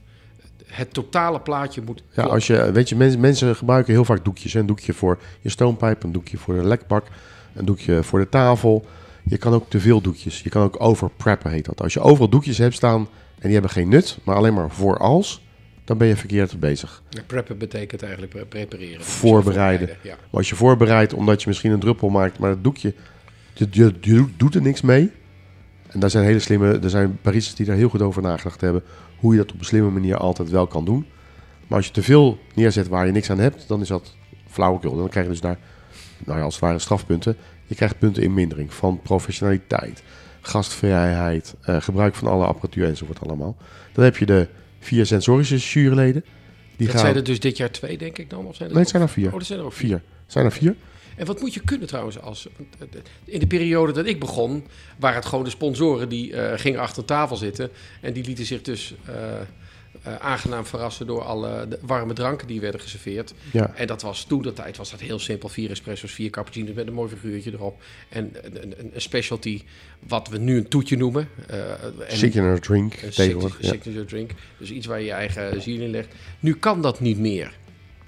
Het 0.66 0.94
totale 0.94 1.40
plaatje 1.40 1.82
moet 1.82 1.98
ja 1.98 2.04
kloppen. 2.14 2.34
als 2.34 2.48
je, 2.48 2.72
weet 2.72 2.90
je, 2.90 2.96
mensen, 2.96 3.20
mensen 3.20 3.56
gebruiken 3.56 3.94
heel 3.94 4.06
vaak 4.06 4.26
doekjes. 4.26 4.54
hè. 4.54 4.60
Een 4.60 4.66
doekje 4.66 4.94
voor 4.94 5.20
je 5.42 5.50
stoompijp, 5.50 6.04
een 6.04 6.12
doekje 6.12 6.38
voor 6.38 6.56
de 6.56 6.64
lekbak, 6.64 7.08
een 7.54 7.66
doekje 7.66 8.04
voor 8.04 8.20
de 8.20 8.30
tafel. 8.30 8.86
Je 9.24 9.38
kan 9.38 9.54
ook 9.54 9.70
te 9.70 9.80
veel 9.80 10.02
doekjes. 10.02 10.42
Je 10.42 10.50
kan 10.50 10.64
ook 10.64 10.82
overpreppen, 10.82 11.52
heet 11.52 11.66
dat. 11.66 11.82
Als 11.82 11.94
je 11.94 12.00
overal 12.00 12.30
doekjes 12.30 12.58
hebt 12.58 12.76
staan 12.76 13.08
en 13.36 13.42
die 13.42 13.54
hebben 13.54 13.72
geen 13.72 13.90
nut, 13.90 14.18
maar 14.24 14.36
alleen 14.36 14.54
maar 14.54 14.72
voor 14.72 14.98
als, 14.98 15.45
dan 15.86 15.98
ben 15.98 16.08
je 16.08 16.16
verkeerd 16.16 16.60
bezig. 16.60 17.02
Preppen 17.28 17.58
betekent 17.58 18.02
eigenlijk 18.02 18.34
pre- 18.34 18.46
prepareren. 18.46 19.02
Voorbereiden. 19.02 19.90
Ja. 20.02 20.16
Als 20.30 20.50
je 20.50 20.56
voorbereidt 20.56 21.14
omdat 21.14 21.42
je 21.42 21.48
misschien 21.48 21.72
een 21.72 21.80
druppel 21.80 22.10
maakt, 22.10 22.40
maar 22.40 22.50
het 22.50 22.64
doekje, 22.64 22.94
je, 23.54 23.68
je, 23.72 23.94
je 24.02 24.26
doet 24.38 24.56
er 24.56 24.62
niks 24.62 24.82
mee. 24.82 25.12
En 25.88 26.00
daar 26.00 26.10
zijn 26.10 26.26
hele 26.26 26.40
slimme, 26.40 26.80
er 26.80 26.90
zijn 26.90 27.18
Parisers 27.22 27.56
die 27.56 27.66
daar 27.66 27.76
heel 27.76 27.90
goed 27.90 28.02
over 28.02 28.22
nagedacht 28.22 28.62
hebben. 28.62 28.84
Hoe 29.18 29.34
je 29.34 29.40
dat 29.40 29.52
op 29.52 29.60
een 29.60 29.66
slimme 29.66 29.90
manier 29.90 30.18
altijd 30.18 30.50
wel 30.50 30.68
kan 30.68 30.86
doen. 30.86 31.06
Maar 31.68 31.78
als 31.78 31.88
je 31.88 31.94
te 31.94 32.04
veel 32.04 32.40
neerzet 32.54 32.88
waar 32.88 33.06
je 33.06 33.12
niks 33.12 33.30
aan 33.30 33.40
hebt, 33.40 33.68
dan 33.68 33.82
is 33.82 33.88
dat 33.88 34.16
flauwekul. 34.50 34.98
Dan 34.98 35.10
krijg 35.10 35.26
je 35.26 35.32
dus 35.32 35.42
daar, 35.42 35.58
nou 36.26 36.38
ja, 36.38 36.44
als 36.44 36.54
het 36.54 36.64
ware 36.64 36.80
strafpunten. 36.80 37.38
Je 37.66 37.76
krijgt 37.76 38.00
punten 38.00 38.24
in 38.24 38.34
mindering 38.34 38.74
van 38.74 39.00
professionaliteit, 39.02 40.04
gastvrijheid, 40.42 41.56
eh, 41.62 41.82
gebruik 41.82 42.16
van 42.16 42.28
alle 42.28 42.46
apparatuur 42.46 42.88
enzovoort 42.88 43.22
allemaal. 43.22 43.56
Dan 43.94 44.04
heb 44.04 44.18
je 44.18 44.26
de 44.26 44.48
vier 44.86 45.06
sensorische 45.06 45.58
juryleden. 45.58 46.26
Die 46.76 46.88
Dat 46.88 46.96
gaan, 46.96 47.06
zijn 47.06 47.16
er 47.16 47.24
dus 47.24 47.40
dit 47.40 47.58
jaar 47.58 47.72
twee, 47.72 47.98
denk 47.98 48.18
ik 48.18 48.30
dan? 48.30 48.46
Of 48.46 48.56
zijn 48.56 48.68
er 48.70 48.74
nee, 48.76 48.84
het 48.84 48.92
zijn 48.92 49.04
er 49.04 49.10
vier. 49.10 49.28
Oh, 49.28 49.34
dat 49.34 49.46
zijn 49.46 49.60
er 49.60 49.66
ook 49.66 49.74
vier. 49.74 49.90
Vier. 49.90 50.02
Zijn 50.28 50.46
er 50.46 50.52
vier? 50.52 50.76
En 51.16 51.26
wat 51.26 51.42
moet 51.42 51.54
je 51.54 51.60
kunnen 51.60 51.88
trouwens 51.88 52.20
als... 52.20 52.48
In 53.26 53.40
de 53.40 53.48
periode 53.48 53.92
dat 53.92 54.06
ik 54.06 54.20
begon, 54.20 54.64
waren 55.00 55.16
het 55.18 55.26
gewoon 55.26 55.44
de 55.44 55.50
sponsoren 55.50 56.10
die 56.10 56.34
eh, 56.34 56.60
gingen 56.60 56.80
achter 56.80 57.06
tafel 57.06 57.36
zitten. 57.36 57.70
En 58.02 58.14
die 58.14 58.24
lieten 58.24 58.46
zich 58.46 58.62
dus 58.62 58.96
eh, 59.06 59.14
eh, 60.06 60.16
aangenaam 60.16 60.66
verrassen 60.66 61.08
door 61.08 61.22
alle 61.22 61.66
de 61.70 61.80
warme 61.82 62.14
dranken 62.14 62.48
die 62.48 62.62
werden 62.62 62.82
geserveerd. 62.82 63.34
Ja. 63.52 63.72
En 63.76 63.88
dat 63.88 64.02
was 64.02 64.24
toen 64.24 64.42
de 64.42 64.54
tijd 64.54 64.78
was 64.78 64.92
dat 64.92 65.00
heel 65.00 65.20
simpel. 65.20 65.50
Vier 65.50 65.70
espresso's, 65.70 66.12
vier 66.12 66.30
cappuccino's 66.30 66.76
met 66.76 66.88
een 66.88 66.94
mooi 66.94 67.10
figuurtje 67.10 67.52
erop. 67.54 67.82
En 68.10 68.32
een, 68.44 68.62
een, 68.62 68.74
een 68.94 69.02
specialty, 69.02 69.62
wat 70.08 70.28
we 70.30 70.38
nu 70.38 70.58
een 70.58 70.68
toetje 70.68 70.98
noemen. 70.98 71.28
eh, 71.48 71.60
en 72.10 72.18
Signature 72.18 72.60
drink 72.60 72.94
een 72.94 73.10
tegenwoordig. 73.10 73.52
signature, 73.52 73.68
Ja. 73.68 73.72
signature 73.84 74.06
drink. 74.06 74.32
Dus 74.58 74.72
iets 74.72 74.86
waar 74.86 75.00
je 75.00 75.06
je 75.06 75.12
eigen 75.12 75.62
ziel 75.62 75.82
in 75.82 75.90
legt. 75.90 76.08
Nu 76.40 76.54
kan 76.56 76.82
dat 76.82 77.00
niet 77.00 77.20
meer. 77.20 77.54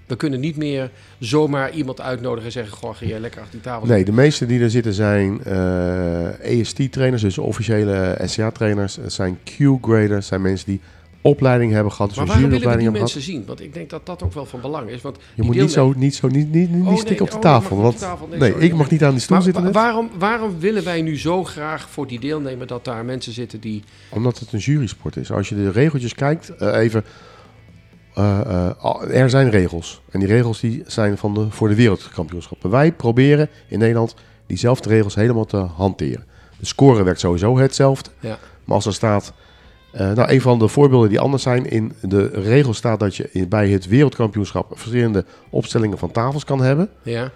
We 0.05 0.15
kunnen 0.15 0.39
niet 0.39 0.57
meer 0.57 0.91
zomaar 1.19 1.71
iemand 1.71 2.01
uitnodigen 2.01 2.45
en 2.45 2.51
zeggen... 2.51 2.77
Goh, 2.77 2.95
ga 2.95 3.05
jij 3.05 3.19
lekker 3.19 3.39
achter 3.41 3.55
die 3.55 3.65
tafel 3.71 3.87
Nee, 3.87 4.05
de 4.05 4.11
meeste 4.11 4.45
die 4.45 4.59
er 4.61 4.69
zitten 4.69 4.93
zijn 4.93 5.43
eh 5.43 6.59
EST-trainers, 6.59 7.21
dus 7.21 7.37
officiële 7.37 8.17
SCA-trainers. 8.25 8.95
Het 8.95 9.13
zijn 9.13 9.39
Q-graders, 9.43 10.27
zijn 10.27 10.41
mensen 10.41 10.65
die 10.67 10.79
opleiding 11.21 11.71
hebben 11.71 11.91
gehad, 11.91 12.09
dus 12.09 12.17
Maar 12.17 12.27
waarom 12.27 12.49
willen 12.49 12.69
we 12.69 12.77
die 12.77 12.91
mensen 12.91 13.21
zien? 13.21 13.45
Want 13.45 13.61
ik 13.61 13.73
denk 13.73 13.89
dat 13.89 14.05
dat 14.05 14.23
ook 14.23 14.33
wel 14.33 14.45
van 14.45 14.61
belang 14.61 14.89
is. 14.89 15.01
Want. 15.01 15.17
Je 15.35 15.43
moet 15.43 15.55
niet 15.55 15.71
zo, 15.71 15.93
niet 15.95 16.15
zo, 16.15 16.27
niet, 16.27 16.51
niet, 16.51 16.71
niet 16.71 16.81
Oh, 16.81 16.87
nee, 16.87 16.97
stikken 16.97 17.25
op 17.25 17.31
de 17.31 17.35
oh, 17.35 17.41
tafel. 17.41 17.77
Want, 17.77 17.93
op 17.93 17.99
de 17.99 18.05
tafel. 18.05 18.27
Nee, 18.27 18.39
nee, 18.39 18.51
sorry. 18.51 18.65
ik 18.65 18.73
mag 18.73 18.89
niet 18.89 19.03
aan 19.03 19.11
die 19.11 19.19
stoel 19.19 19.35
Maar 19.35 19.45
zitten 19.45 19.63
wa- 19.63 19.71
waarom, 19.71 20.09
waarom 20.17 20.59
willen 20.59 20.83
wij 20.83 21.01
nu 21.01 21.17
zo 21.19 21.43
graag 21.43 21.89
voor 21.89 22.07
die 22.07 22.19
deelnemer... 22.19 22.67
dat 22.67 22.85
daar 22.85 23.05
mensen 23.05 23.33
zitten 23.33 23.59
die... 23.59 23.83
omdat 24.09 24.39
het 24.39 24.53
een 24.53 24.59
jurysport 24.59 25.15
is. 25.15 25.31
Als 25.31 25.49
je 25.49 25.55
de 25.55 25.71
regeltjes 25.71 26.13
kijkt, 26.13 26.55
eh, 26.55 26.77
even... 26.79 27.03
eh, 28.13 28.39
eh, 28.39 29.21
er 29.21 29.29
zijn 29.29 29.49
regels. 29.49 30.01
En 30.11 30.19
die 30.19 30.29
regels 30.29 30.59
die 30.59 30.83
zijn 30.85 31.17
van 31.17 31.33
de, 31.33 31.45
voor 31.49 31.67
de 31.69 31.75
wereldkampioenschappen. 31.75 32.69
Wij 32.69 32.91
proberen 32.91 33.49
in 33.67 33.79
Nederland 33.79 34.15
diezelfde 34.45 34.89
regels 34.89 35.15
helemaal 35.15 35.45
te 35.45 35.57
hanteren. 35.57 36.25
De 36.59 36.65
score 36.65 37.03
werkt 37.03 37.19
sowieso 37.19 37.57
hetzelfde. 37.57 38.09
Ja. 38.19 38.37
Maar 38.65 38.75
als 38.75 38.85
er 38.85 38.93
staat... 38.93 39.33
eh, 39.91 40.11
nou, 40.11 40.31
een 40.31 40.41
van 40.41 40.59
de 40.59 40.67
voorbeelden 40.67 41.09
die 41.09 41.19
anders 41.19 41.43
zijn. 41.43 41.69
In 41.69 41.93
de 42.01 42.27
regel 42.27 42.73
staat 42.73 42.99
dat 42.99 43.15
je 43.15 43.45
bij 43.49 43.69
het 43.69 43.87
wereldkampioenschap... 43.87 44.67
verschillende 44.69 45.25
opstellingen 45.49 45.97
van 45.97 46.11
tafels 46.11 46.43
kan 46.45 46.61
hebben. 46.61 46.89
Ja, 47.01 47.31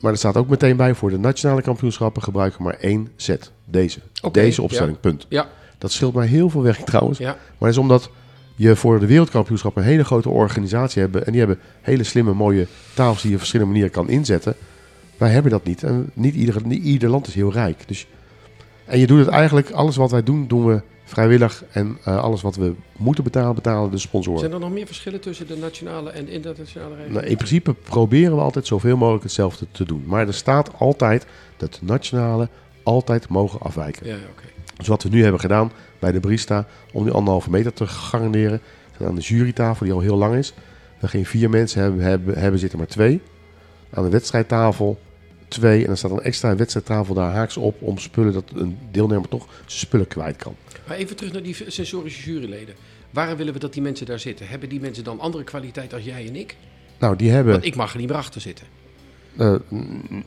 Maar 0.00 0.12
er 0.12 0.18
staat 0.18 0.36
ook 0.36 0.48
meteen 0.48 0.76
bij... 0.76 0.94
voor 0.94 1.10
de 1.10 1.18
nationale 1.18 1.62
kampioenschappen 1.62 2.22
gebruiken 2.22 2.62
maar 2.62 2.74
één 2.80 3.08
set. 3.16 3.52
Deze. 3.64 3.98
Deze 4.32 4.62
opstelling, 4.62 5.00
punt. 5.00 5.26
ja, 5.28 5.48
Dat 5.78 5.92
scheelt 5.92 6.14
mij 6.14 6.26
heel 6.26 6.50
veel 6.50 6.62
werk 6.62 6.80
trouwens. 6.84 7.18
ja. 7.18 7.30
Maar 7.30 7.38
dat 7.58 7.68
is 7.68 7.78
omdat 7.78 8.10
je 8.56 8.76
voor 8.76 9.00
de 9.00 9.06
wereldkampioenschap 9.06 9.76
een 9.76 9.82
hele 9.82 10.04
grote 10.04 10.28
organisatie 10.28 11.02
hebt. 11.02 11.16
En 11.16 11.30
die 11.30 11.40
hebben 11.40 11.58
hele 11.80 12.04
slimme, 12.04 12.32
mooie 12.34 12.66
tafels 12.94 13.20
die 13.20 13.28
je 13.28 13.34
op 13.34 13.40
verschillende 13.40 13.72
manieren 13.72 13.94
kan 13.94 14.08
inzetten. 14.08 14.54
Wij 15.16 15.30
hebben 15.30 15.50
dat 15.50 15.64
niet. 15.64 15.82
En 15.82 16.10
niet 16.12 16.34
ieder, 16.34 16.56
niet 16.64 16.82
ieder 16.84 17.08
land 17.10 17.26
is 17.26 17.34
heel 17.34 17.52
rijk. 17.52 17.88
Dus, 17.88 18.06
en 18.84 18.98
je 18.98 19.06
doet 19.06 19.18
het 19.18 19.28
eigenlijk, 19.28 19.70
alles 19.70 19.96
wat 19.96 20.10
wij 20.10 20.22
doen, 20.22 20.46
doen 20.48 20.66
we 20.66 20.82
vrijwillig. 21.04 21.64
En 21.72 21.98
eh, 22.04 22.22
alles 22.22 22.42
wat 22.42 22.56
we 22.56 22.74
moeten 22.96 23.24
betalen, 23.24 23.54
betalen 23.54 23.90
de 23.90 23.98
sponsoren. 23.98 24.40
Zijn 24.40 24.52
er 24.52 24.58
nog 24.58 24.70
meer 24.70 24.86
verschillen 24.86 25.20
tussen 25.20 25.46
de 25.46 25.56
nationale 25.56 26.10
en 26.10 26.24
de 26.24 26.32
internationale 26.32 26.94
regels? 26.94 27.14
Nou, 27.14 27.26
in 27.26 27.36
principe 27.36 27.74
proberen 27.74 28.36
we 28.36 28.42
altijd 28.42 28.66
zoveel 28.66 28.96
mogelijk 28.96 29.22
hetzelfde 29.22 29.66
te 29.70 29.84
doen. 29.84 30.02
Maar 30.06 30.26
er 30.26 30.34
staat 30.34 30.70
altijd 30.78 31.26
dat 31.56 31.72
de 31.72 31.86
nationale 31.86 32.48
altijd 32.82 33.28
mogen 33.28 33.60
afwijken. 33.60 34.06
Ja. 34.06 34.16
Dus 34.76 34.86
wat 34.86 35.02
we 35.02 35.08
nu 35.08 35.22
hebben 35.22 35.40
gedaan 35.40 35.72
bij 35.98 36.12
de 36.12 36.20
barista, 36.20 36.66
om 36.92 37.04
die 37.04 37.12
anderhalve 37.12 37.50
meter 37.50 37.72
te 37.72 37.86
garanderen, 37.86 38.60
zijn 38.96 39.08
aan 39.08 39.14
de 39.14 39.20
jurytafel 39.20 39.84
die 39.84 39.94
al 39.94 40.00
heel 40.00 40.16
lang 40.16 40.34
is. 40.34 40.54
We 40.98 41.08
geen 41.08 41.26
vier 41.26 41.50
mensen 41.50 41.82
hebben, 41.82 42.00
hebben, 42.00 42.38
hebben 42.38 42.60
zitten, 42.60 42.78
maar 42.78 42.88
twee. 42.88 43.20
Aan 43.90 44.04
de 44.04 44.10
wedstrijdtafel 44.10 44.98
twee. 45.54 45.80
En 45.80 45.86
dan 45.86 45.96
staat 45.96 46.10
een 46.10 46.20
extra 46.22 46.56
wedstrijdtafel 46.56 47.14
daar 47.14 47.30
haaks 47.32 47.56
op 47.56 47.82
om 47.82 47.98
spullen 47.98 48.32
dat 48.32 48.44
een 48.54 48.78
deelnemer 48.90 49.28
toch 49.28 49.46
zijn 49.66 49.80
spullen 49.80 50.06
kwijt 50.08 50.36
kan. 50.36 50.54
Maar 50.88 50.96
even 50.96 51.16
terug 51.16 51.32
naar 51.32 51.42
die 51.42 51.56
sensorische 51.66 52.30
juryleden. 52.32 52.74
Waarom 53.10 53.36
willen 53.36 53.52
we 53.52 53.58
dat 53.58 53.72
die 53.72 53.82
mensen 53.82 54.06
daar 54.06 54.18
zitten? 54.18 54.46
Hebben 54.48 54.68
die 54.68 54.80
mensen 54.80 55.04
dan 55.04 55.20
andere 55.20 55.44
kwaliteit 55.44 55.94
als 55.94 56.04
jij 56.04 56.26
en 56.26 56.36
ik? 56.36 56.56
Nou, 56.98 57.16
die 57.16 57.30
hebben. 57.30 57.52
Want 57.52 57.64
ik 57.64 57.76
mag 57.76 57.92
er 57.92 57.98
niet 57.98 58.08
meer 58.08 58.16
achter 58.16 58.40
zitten. 58.40 58.66
eh, 59.36 59.54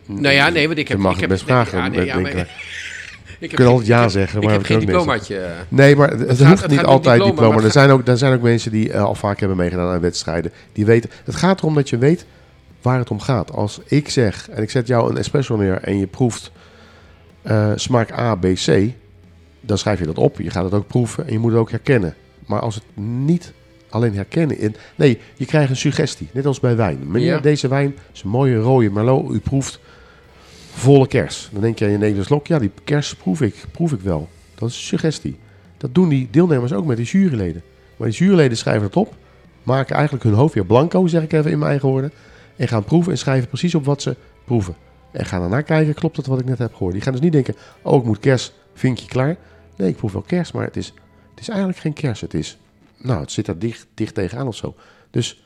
Nou 0.06 0.36
ja, 0.36 0.50
nee, 0.50 0.68
want 0.68 0.80
ik 0.80 0.88
heb... 0.88 0.98
je 0.98 1.04
mag 1.04 1.16
ik 1.16 1.20
het 1.22 1.30
heb 1.30 1.30
best 1.30 1.44
vragen. 1.44 1.78
Ja, 1.78 1.88
nee, 1.88 2.06
ja, 2.06 2.14
denk 2.18 2.34
maar- 2.34 2.42
ik. 2.42 2.48
ik 3.40 3.50
kunt 3.50 3.68
altijd 3.70 3.88
ja 3.88 3.96
ik 3.98 4.02
heb- 4.02 4.12
zeggen, 4.12 4.38
Ik 4.38 4.44
maar 4.44 4.54
heb 4.54 4.62
we 4.62 4.68
geen 4.68 4.80
diplomaatje. 4.80 5.38
eh. 5.38 5.52
Nee, 5.70 5.96
maar 5.96 6.10
het, 6.10 6.38
gaat- 6.38 6.48
hoeft 6.48 6.62
het 6.62 6.72
niet 6.72 6.84
altijd 6.84 7.24
diploma, 7.24 7.62
Er 7.64 7.72
zijn, 7.72 7.90
ook, 7.90 8.08
er 8.08 8.18
zijn 8.18 8.34
ook 8.34 8.42
mensen 8.42 8.72
die 8.72 8.92
eh, 8.92 9.04
al 9.04 9.16
vaak 9.16 9.40
hebben 9.40 9.58
meegedaan 9.58 9.94
aan 9.94 10.00
wedstrijden. 10.02 10.52
Die 10.74 10.86
weten. 10.86 11.10
Het 11.24 11.36
gaat 11.36 11.60
erom 11.60 11.74
dat 11.76 11.90
je 11.90 11.98
weet 11.98 12.26
waar 12.88 13.00
het 13.00 13.12
om 13.12 13.20
gaat. 13.20 13.52
Als 13.52 13.80
ik 13.86 14.10
zeg 14.10 14.50
en 14.50 14.62
ik 14.64 14.70
zet 14.70 14.88
jou 14.88 15.10
een 15.10 15.18
espresso 15.18 15.56
neer 15.56 15.82
en 15.82 15.98
je 15.98 16.08
proeft 16.08 16.52
eh, 17.42 17.72
smaak 17.76 18.12
A, 18.12 18.36
B, 18.36 18.46
C, 18.54 18.90
dan 19.62 19.78
schrijf 19.78 20.00
je 20.00 20.06
dat 20.06 20.18
op. 20.18 20.40
Je 20.40 20.50
gaat 20.50 20.64
het 20.64 20.74
ook 20.74 20.88
proeven 20.88 21.26
en 21.28 21.34
je 21.34 21.40
moet 21.40 21.52
het 21.52 21.60
ook 21.60 21.72
herkennen. 21.72 22.16
Maar 22.46 22.60
als 22.60 22.76
het 22.76 22.84
niet 23.06 23.54
alleen 23.90 24.16
herkennen. 24.16 24.60
In, 24.60 24.76
nee, 24.96 25.20
je 25.36 25.46
krijgt 25.46 25.70
een 25.70 25.76
suggestie. 25.76 26.30
Net 26.32 26.46
als 26.46 26.60
bij 26.60 26.76
wijn. 26.76 27.00
Meneer, 27.12 27.28
Ja. 27.34 27.40
deze 27.40 27.68
wijn 27.68 27.96
is 28.14 28.24
een 28.24 28.30
mooie 28.30 28.58
rode 28.58 28.90
Merlot. 28.90 29.34
U 29.34 29.40
proeft 29.40 29.80
volle 30.72 31.08
kers. 31.08 31.50
Dan 31.52 31.62
denk 31.62 31.80
je 31.80 31.92
in 31.92 32.02
een 32.02 32.26
slok. 32.26 32.48
Ja, 32.48 32.60
die 32.60 32.72
kers 32.84 33.16
proef 33.16 33.42
ik, 33.42 33.56
proef 33.72 33.92
ik 33.92 34.00
wel. 34.02 34.30
Dat 34.56 34.70
is 34.70 34.76
een 34.76 34.82
suggestie. 34.82 35.38
Dat 35.78 35.96
doen 35.96 36.10
die 36.10 36.28
deelnemers 36.32 36.74
ook 36.74 36.86
met 36.86 36.98
die 36.98 37.06
juryleden. 37.06 37.64
Maar 37.98 38.10
die 38.10 38.18
juryleden 38.18 38.58
schrijven 38.58 38.84
het 38.84 38.96
op. 38.96 39.16
Maken 39.64 39.96
eigenlijk 39.96 40.24
hun 40.24 40.34
hoofd 40.34 40.54
weer 40.54 40.66
blanco, 40.66 41.08
zeg 41.08 41.24
ik 41.24 41.34
even 41.34 41.52
in 41.52 41.58
mijn 41.58 41.72
eigen 41.72 41.90
woorden. 41.90 42.12
En 42.58 42.68
gaan 42.68 42.84
proeven 42.84 43.12
en 43.12 43.18
schrijven 43.18 43.48
precies 43.48 43.76
op 43.76 43.86
wat 43.86 44.02
ze 44.02 44.16
proeven. 44.46 44.76
En 45.12 45.26
gaan 45.26 45.40
daarna 45.40 45.62
kijken, 45.62 45.94
klopt 45.94 46.18
het 46.18 46.26
wat 46.26 46.40
ik 46.40 46.46
net 46.46 46.58
heb 46.58 46.74
gehoord. 46.74 46.94
Die 46.94 47.02
gaan 47.02 47.12
dus 47.14 47.22
niet 47.22 47.32
denken, 47.32 47.56
oh 47.82 48.00
ik 48.00 48.04
moet 48.04 48.20
kers, 48.20 48.52
vinkje 48.74 49.08
klaar. 49.08 49.38
Nee, 49.76 49.90
ik 49.90 49.96
proef 49.96 50.12
wel 50.12 50.22
kers, 50.22 50.52
maar 50.52 50.66
het 50.66 50.78
is, 50.78 50.94
het 51.30 51.40
is 51.40 51.50
eigenlijk 51.50 51.80
geen 51.80 51.94
kers. 51.94 52.22
Het 52.22 52.34
is, 52.34 52.58
nou 52.98 53.20
het 53.20 53.32
zit 53.32 53.46
daar 53.46 53.60
dicht, 53.60 53.88
dicht 53.94 54.14
tegenaan 54.14 54.48
of 54.48 54.56
zo. 54.56 54.76
Dus 55.12 55.46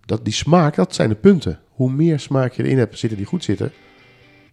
dat, 0.00 0.24
die 0.24 0.32
smaak, 0.32 0.74
dat 0.74 0.94
zijn 0.94 1.08
de 1.08 1.14
punten. 1.14 1.60
Hoe 1.68 1.92
meer 1.92 2.20
smaak 2.20 2.52
je 2.52 2.64
erin 2.64 2.78
hebt 2.78 2.98
zitten 2.98 3.18
die 3.18 3.26
goed 3.26 3.44
zitten, 3.44 3.72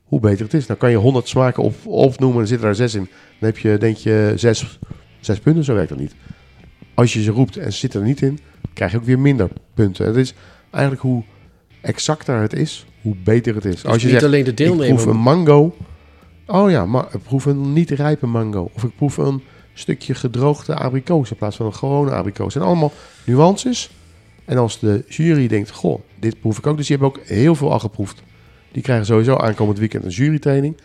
hoe 0.03 0.19
beter 0.19 0.45
het 0.45 0.53
is. 0.53 0.65
Dan 0.65 0.77
kan 0.77 0.89
je 0.89 0.97
100 0.97 1.27
smaken 1.27 1.63
op, 1.63 1.75
opnoemen 1.85 2.35
en 2.35 2.41
er 2.41 2.47
zitten 2.47 2.65
daar 2.65 2.75
zes 2.75 2.93
in. 2.93 3.09
Dan 3.39 3.49
heb 3.49 3.57
je, 3.57 3.77
denk 3.77 3.97
je, 3.97 4.33
zes, 4.35 4.79
zes 5.19 5.39
punten. 5.39 5.63
Zo 5.63 5.73
werkt 5.73 5.89
dat 5.89 5.99
niet. 5.99 6.15
Als 6.93 7.13
je 7.13 7.21
ze 7.21 7.31
roept 7.31 7.57
en 7.57 7.71
ze 7.71 7.77
zitten 7.79 8.01
er 8.01 8.07
niet 8.07 8.21
in, 8.21 8.39
krijg 8.73 8.91
je 8.91 8.97
ook 8.97 9.03
weer 9.03 9.19
minder 9.19 9.49
punten. 9.73 10.05
Het 10.05 10.15
is 10.15 10.33
eigenlijk 10.71 11.03
hoe 11.03 11.23
exacter 11.81 12.41
het 12.41 12.53
is, 12.53 12.85
hoe 13.01 13.15
beter 13.23 13.55
het 13.55 13.65
is. 13.65 13.73
Dus 13.73 13.85
Als 13.85 13.97
je 14.01 14.07
niet 14.07 14.11
zegt, 14.11 14.25
alleen 14.25 14.43
de 14.43 14.49
ik 14.49 14.57
deelnemer. 14.57 14.95
proef 14.95 15.05
een 15.05 15.19
mango. 15.21 15.75
Oh 16.47 16.69
ja, 16.69 16.85
maar 16.85 17.05
ik 17.13 17.23
proef 17.23 17.45
een 17.45 17.73
niet 17.73 17.89
rijpe 17.89 18.27
mango. 18.27 18.69
Of 18.73 18.83
ik 18.83 18.95
proef 18.95 19.17
een 19.17 19.41
stukje 19.73 20.13
gedroogde 20.13 20.75
abrikoos 20.75 21.31
in 21.31 21.37
plaats 21.37 21.55
van 21.55 21.65
een 21.65 21.75
gewone 21.75 22.11
abrikoos. 22.11 22.53
Zijn 22.53 22.65
allemaal 22.65 22.91
nuances. 23.25 23.91
En 24.45 24.57
als 24.57 24.79
de 24.79 25.03
jury 25.07 25.47
denkt, 25.47 25.71
goh, 25.71 25.99
dit 26.19 26.39
proef 26.39 26.57
ik 26.57 26.67
ook. 26.67 26.77
Dus 26.77 26.87
die 26.87 26.97
hebben 26.97 27.17
ook 27.17 27.25
heel 27.27 27.55
veel 27.55 27.71
al 27.71 27.79
geproefd. 27.79 28.21
Die 28.71 28.81
krijgen 28.83 29.05
sowieso 29.05 29.35
aankomend 29.37 29.79
weekend 29.79 30.03
een 30.03 30.09
jurytraining. 30.09 30.77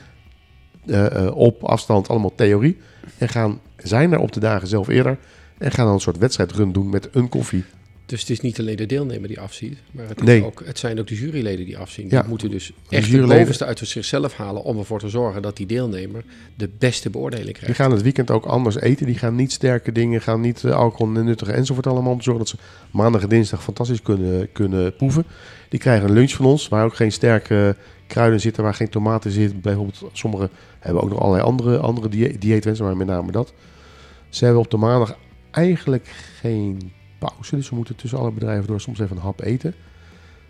Eh, 0.86 1.30
op 1.34 1.64
afstand, 1.64 2.08
allemaal 2.08 2.34
theorie. 2.34 2.76
En 3.18 3.28
gaan, 3.28 3.60
zijn 3.76 4.12
er 4.12 4.18
op 4.18 4.32
de 4.32 4.40
dagen 4.40 4.68
zelf 4.68 4.88
eerder. 4.88 5.18
En 5.58 5.70
gaan 5.70 5.84
dan 5.84 5.94
een 5.94 6.00
soort 6.00 6.18
wedstrijdrun 6.18 6.72
doen 6.72 6.90
met 6.90 7.08
een 7.12 7.28
koffie. 7.28 7.64
Dus 8.06 8.20
het 8.20 8.30
is 8.30 8.40
niet 8.40 8.60
alleen 8.60 8.76
de 8.76 8.86
deelnemer 8.86 9.28
die 9.28 9.40
afziet, 9.40 9.78
maar 9.90 10.08
het, 10.08 10.18
is 10.20 10.24
Nee. 10.26 10.44
ook, 10.44 10.62
het 10.64 10.78
zijn 10.78 10.98
ook 11.00 11.06
de 11.06 11.14
juryleden 11.14 11.64
die 11.66 11.78
afzien. 11.78 12.06
Ja. 12.08 12.20
Die 12.20 12.28
moeten 12.28 12.50
dus 12.50 12.72
echt 12.88 13.04
de 13.04 13.10
juryleden- 13.10 13.38
bovenste 13.38 13.64
uit 13.64 13.78
zichzelf 13.82 14.34
halen 14.34 14.62
om 14.64 14.78
ervoor 14.78 14.98
te 14.98 15.08
zorgen 15.08 15.42
dat 15.42 15.56
die 15.56 15.66
deelnemer 15.66 16.24
de 16.54 16.68
beste 16.78 17.10
beoordeling 17.10 17.46
Die 17.48 17.56
krijgt. 17.56 17.76
gaan 17.76 17.90
het 17.90 18.02
weekend 18.02 18.30
ook 18.30 18.44
anders 18.44 18.76
eten. 18.76 19.06
Die 19.06 19.18
gaan 19.18 19.34
niet 19.34 19.52
sterke 19.52 19.92
dingen, 19.92 20.20
gaan 20.22 20.40
niet 20.40 20.64
eh, 20.64 20.72
alcohol 20.74 21.14
en 21.16 21.24
nuttige 21.24 21.52
enzovoort 21.52 21.86
allemaal. 21.86 22.12
Om 22.12 22.18
te 22.18 22.24
zorgen 22.24 22.44
dat 22.44 22.52
ze 22.52 22.58
maandag 22.90 23.22
en 23.22 23.28
dinsdag 23.28 23.62
fantastisch 23.62 24.02
kunnen, 24.02 24.52
kunnen 24.52 24.96
proeven. 24.96 25.24
Die 25.68 25.80
krijgen 25.80 26.08
een 26.08 26.14
lunch 26.14 26.32
van 26.32 26.46
ons, 26.46 26.68
waar 26.68 26.84
ook 26.84 26.94
geen 26.96 27.12
sterke 27.12 27.76
kruiden 28.06 28.40
zitten, 28.40 28.62
waar 28.62 28.74
geen 28.74 28.88
tomaten 28.88 29.30
zitten. 29.30 29.60
Bijvoorbeeld, 29.60 30.04
sommigen 30.12 30.50
hebben 30.78 31.02
ook 31.02 31.08
nog 31.10 31.20
allerlei 31.20 31.44
andere, 31.44 31.78
andere 31.78 32.08
die 32.08 32.38
dieetwensen, 32.38 32.84
maar 32.84 32.96
met 32.96 33.06
name 33.06 33.32
dat. 33.32 33.52
Ze 34.28 34.44
hebben 34.44 34.62
op 34.62 34.70
de 34.70 34.76
maandag 34.76 35.16
eigenlijk 35.50 36.08
geen 36.40 36.92
pauze. 37.18 37.56
Dus 37.56 37.68
we 37.68 37.76
moeten 37.76 37.96
tussen 37.96 38.18
alle 38.18 38.30
bedrijven 38.30 38.66
door 38.66 38.80
soms 38.80 38.98
even 39.00 39.16
een 39.16 39.22
hap 39.22 39.40
eten. 39.40 39.74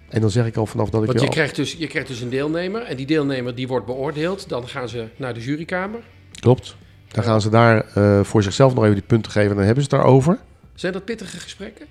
En 0.08 0.20
dan 0.20 0.30
zeg 0.30 0.46
ik 0.46 0.56
al 0.56 0.66
vanaf 0.66 0.90
dat 0.90 1.00
ik 1.00 1.06
Want 1.06 1.20
je 1.20 1.26
al- 1.26 1.32
krijgt, 1.32 1.56
dus, 1.56 1.72
je 1.72 1.86
krijgt 1.86 2.08
dus 2.08 2.20
een 2.20 2.28
deelnemer 2.30 2.82
en 2.82 2.96
die 2.96 3.06
deelnemer 3.06 3.54
die 3.54 3.68
wordt 3.68 3.86
beoordeeld. 3.86 4.48
Dan 4.48 4.68
gaan 4.68 4.88
ze 4.88 5.06
naar 5.16 5.34
de 5.34 5.40
jurykamer. 5.40 6.00
Klopt. 6.40 6.76
Dan 7.08 7.24
gaan 7.24 7.40
ze 7.40 7.50
daar 7.50 7.86
eh, 7.94 8.20
voor 8.24 8.42
zichzelf 8.42 8.74
nog 8.74 8.82
even 8.82 8.96
die 8.96 9.04
punten 9.06 9.32
geven 9.32 9.50
en 9.50 9.56
dan 9.56 9.64
hebben 9.64 9.84
ze 9.84 9.88
het 9.90 10.00
daarover. 10.00 10.38
Zijn 10.74 10.92
dat 10.92 11.04
pittige 11.04 11.38
gesprekken? 11.40 11.86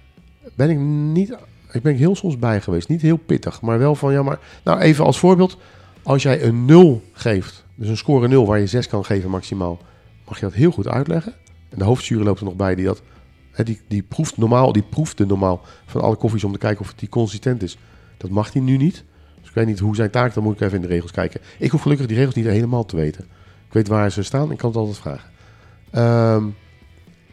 ben 0.55 0.69
ik 0.69 0.77
niet. 1.13 1.35
Ik 1.71 1.81
ben 1.81 1.95
heel 1.95 2.15
soms 2.15 2.39
bij 2.39 2.61
geweest. 2.61 2.87
Niet 2.89 3.01
heel 3.01 3.17
pittig, 3.17 3.61
maar 3.61 3.79
wel 3.79 3.95
van 3.95 4.13
ja, 4.13 4.23
maar. 4.23 4.39
Nou, 4.63 4.79
even 4.79 5.05
als 5.05 5.19
voorbeeld. 5.19 5.57
Als 6.03 6.23
jij 6.23 6.43
een 6.43 6.65
0 6.65 7.01
geeft, 7.13 7.65
dus 7.75 7.87
een 7.89 7.97
score 7.97 8.27
0 8.27 8.45
waar 8.45 8.59
je 8.59 8.67
6 8.67 8.87
kan 8.87 9.05
geven 9.05 9.29
maximaal, 9.29 9.79
mag 10.27 10.39
je 10.39 10.45
dat 10.45 10.53
heel 10.53 10.71
goed 10.71 10.87
uitleggen. 10.87 11.33
En 11.69 11.77
de 11.77 11.83
hoofdjury 11.83 12.23
loopt 12.23 12.39
er 12.39 12.45
nog 12.45 12.55
bij 12.55 12.75
die 12.75 12.85
dat. 12.85 13.01
Die, 13.87 14.03
proeft 14.03 14.37
normaal, 14.37 14.71
die 14.71 14.83
proefde 14.83 15.25
normaal 15.25 15.61
van 15.85 16.01
alle 16.01 16.15
koffies 16.15 16.43
om 16.43 16.51
te 16.51 16.57
kijken 16.57 16.81
of 16.81 16.93
die 16.93 17.09
consistent 17.09 17.63
is. 17.63 17.77
Dat 18.17 18.29
mag 18.29 18.53
hij 18.53 18.61
nu 18.61 18.77
niet. 18.77 19.03
Dus 19.39 19.49
ik 19.49 19.55
weet 19.55 19.65
niet 19.65 19.79
hoe 19.79 19.95
zijn 19.95 20.09
taak, 20.09 20.33
dan 20.33 20.43
moet 20.43 20.53
ik 20.53 20.61
even 20.61 20.75
in 20.75 20.81
de 20.81 20.87
regels 20.87 21.11
kijken. 21.11 21.41
Ik 21.59 21.71
hoef 21.71 21.81
gelukkig 21.81 22.07
die 22.07 22.17
regels 22.17 22.35
niet 22.35 22.45
helemaal 22.45 22.85
te 22.85 22.95
weten. 22.95 23.23
Ik 23.67 23.73
weet 23.73 23.87
waar 23.87 24.11
ze 24.11 24.23
staan, 24.23 24.51
ik 24.51 24.57
kan 24.57 24.69
het 24.69 24.77
altijd 24.77 24.97
vragen. 24.97 25.29
Ehm, 25.91 26.43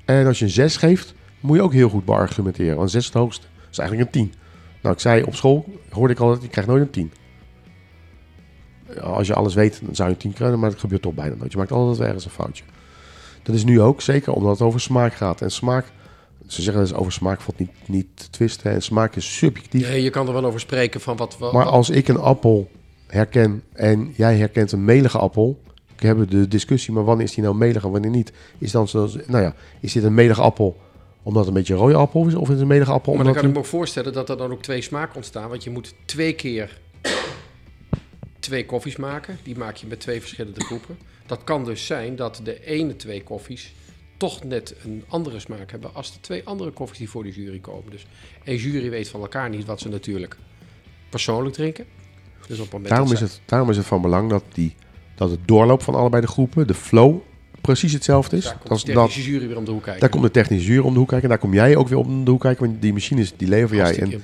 en 0.04 0.26
als 0.26 0.38
je 0.38 0.44
een 0.44 0.50
6 0.50 0.76
geeft, 0.76 1.14
moet 1.40 1.56
je 1.56 1.62
ook 1.62 1.72
heel 1.72 1.88
goed 1.88 2.04
beargumenteren. 2.04 2.76
Want 2.76 2.90
6 2.90 3.00
is 3.00 3.06
het 3.06 3.14
hoogste. 3.14 3.46
Dat 3.60 3.70
is 3.70 3.78
eigenlijk 3.78 4.14
een 4.14 4.22
10. 4.22 4.34
Nou, 4.82 4.94
ik 4.94 5.00
zei 5.00 5.22
op 5.22 5.34
school, 5.34 5.64
hoorde 5.90 6.14
ik 6.14 6.20
altijd, 6.20 6.42
je 6.42 6.48
krijgt 6.48 6.70
nooit 6.70 6.82
een 6.82 6.90
10. 6.90 7.12
Ja, 8.94 9.00
Als 9.00 9.26
je 9.26 9.34
alles 9.34 9.54
weet, 9.54 9.80
dan 9.84 9.94
zou 9.94 10.08
je 10.08 10.14
een 10.14 10.20
10 10.20 10.32
krijgen, 10.32 10.58
maar 10.58 10.70
dat 10.70 10.80
gebeurt 10.80 11.02
toch 11.02 11.14
bijna 11.14 11.34
nooit. 11.34 11.52
Je 11.52 11.58
maakt 11.58 11.72
altijd 11.72 12.06
ergens 12.06 12.24
een 12.24 12.30
foutje. 12.30 12.64
Dat 13.42 13.54
is 13.54 13.64
nu 13.64 13.80
ook, 13.80 14.00
zeker 14.00 14.32
omdat 14.32 14.50
het 14.50 14.60
over 14.66 14.80
smaak 14.80 15.14
gaat. 15.14 15.40
En 15.40 15.50
smaak, 15.50 15.86
ze 16.52 16.62
zeggen 16.62 16.84
dat 16.84 16.94
over 16.94 17.12
smaak 17.12 17.40
valt 17.40 17.58
niet, 17.58 17.70
niet 17.86 18.06
te 18.14 18.30
twisten. 18.30 18.70
En 18.70 18.82
smaak 18.82 19.16
is 19.16 19.36
subjectief. 19.36 19.88
Nee, 19.88 20.02
je 20.02 20.10
kan 20.10 20.26
er 20.26 20.32
wel 20.32 20.44
over 20.44 20.60
spreken 20.60 21.00
van 21.00 21.16
wat... 21.16 21.38
wat 21.38 21.52
Maar 21.52 21.66
als 21.66 21.90
ik 21.90 22.08
een 22.08 22.18
appel 22.18 22.70
herken 23.06 23.62
en 23.72 24.12
jij 24.16 24.36
herkent 24.36 24.72
een 24.72 24.84
melige 24.84 25.18
appel. 25.18 25.60
We 25.96 26.06
hebben 26.08 26.30
de 26.30 26.48
discussie, 26.48 26.92
maar 26.94 27.04
wanneer 27.04 27.24
is 27.26 27.34
die 27.34 27.44
nou 27.44 27.56
melig 27.56 27.84
en 27.84 27.90
wanneer 27.90 28.10
niet? 28.10 28.32
Is 28.58 28.70
dan 28.70 28.88
zo, 28.88 29.08
nou 29.26 29.42
ja, 29.42 29.54
is 29.80 29.92
dit 29.92 30.02
een 30.02 30.14
melige 30.14 30.40
appel 30.40 30.76
omdat 31.22 31.46
het 31.46 31.48
een 31.48 31.58
beetje 31.58 31.74
een 31.74 31.80
rode 31.80 31.94
appel 31.94 32.26
is? 32.26 32.34
Of 32.34 32.42
is 32.42 32.48
het 32.48 32.60
een 32.60 32.66
melige 32.66 32.92
appel 32.92 33.14
maar 33.14 33.24
dan 33.24 33.26
omdat 33.26 33.42
kan 33.42 33.50
ik 33.50 33.56
me 33.56 33.62
ook 33.62 33.70
voorstellen 33.70 34.12
dat 34.12 34.28
er 34.28 34.36
dan 34.36 34.52
ook 34.52 34.62
twee 34.62 34.82
smaken 34.82 35.16
ontstaan. 35.16 35.48
Want 35.48 35.64
je 35.64 35.70
moet 35.70 35.94
twee 36.04 36.32
keer 36.32 36.80
twee 38.38 38.66
koffies 38.66 38.96
maken. 38.96 39.38
Die 39.42 39.56
maak 39.56 39.76
je 39.76 39.86
met 39.86 40.00
twee 40.00 40.20
verschillende 40.20 40.60
groepen. 40.60 40.98
Dat 41.26 41.44
kan 41.44 41.64
dus 41.64 41.86
zijn 41.86 42.16
dat 42.16 42.40
de 42.44 42.64
ene 42.64 42.96
twee 42.96 43.22
koffies 43.22 43.74
toch 44.22 44.44
net 44.44 44.74
een 44.84 45.04
andere 45.08 45.40
smaak 45.40 45.70
hebben 45.70 45.94
als 45.94 46.12
de 46.12 46.20
twee 46.20 46.42
andere 46.44 46.70
koffies 46.70 46.98
die 46.98 47.10
voor 47.10 47.22
de 47.22 47.30
jury 47.30 47.58
komen. 47.58 47.90
Dus 47.90 48.06
een 48.44 48.56
jury 48.56 48.90
weet 48.90 49.08
van 49.08 49.20
elkaar 49.20 49.50
niet 49.50 49.64
wat 49.64 49.80
ze 49.80 49.88
natuurlijk 49.88 50.36
persoonlijk 51.08 51.54
drinken. 51.54 51.84
Dus 52.46 52.58
op 52.58 52.72
het 52.72 52.84
daarom, 52.84 53.08
dat 53.08 53.14
is 53.14 53.20
het, 53.20 53.40
daarom 53.44 53.70
is 53.70 53.76
het 53.76 53.86
van 53.86 54.02
belang 54.02 54.30
dat, 54.30 54.44
die, 54.52 54.74
dat 55.14 55.30
het 55.30 55.40
doorloop 55.44 55.82
van 55.82 55.94
allebei 55.94 56.22
de 56.22 56.28
groepen, 56.28 56.66
de 56.66 56.74
flow, 56.74 57.18
precies 57.60 57.92
hetzelfde 57.92 58.36
is. 58.36 58.44
daar 58.44 58.58
komt 58.68 58.86
de 58.86 58.92
dat, 58.92 59.06
technische 59.06 59.30
jury 59.30 59.46
weer 59.46 59.56
om 59.56 59.64
de 59.64 59.70
hoek 59.70 59.82
kijken. 59.82 60.00
daar 60.00 60.10
komt 60.10 60.22
de 60.22 60.30
technische 60.30 60.66
jury 60.66 60.86
om 60.86 60.92
de 60.92 60.98
hoek 60.98 61.08
kijken. 61.08 61.28
En 61.28 61.34
daar 61.34 61.44
kom 61.44 61.54
jij 61.54 61.76
ook 61.76 61.88
weer 61.88 61.98
om 61.98 62.24
de 62.24 62.30
hoek 62.30 62.40
kijken. 62.40 62.66
Want 62.66 62.82
die 62.82 62.92
machines, 62.92 63.32
die 63.36 63.48
lever 63.48 63.76
jij. 63.76 63.98
En 63.98 64.22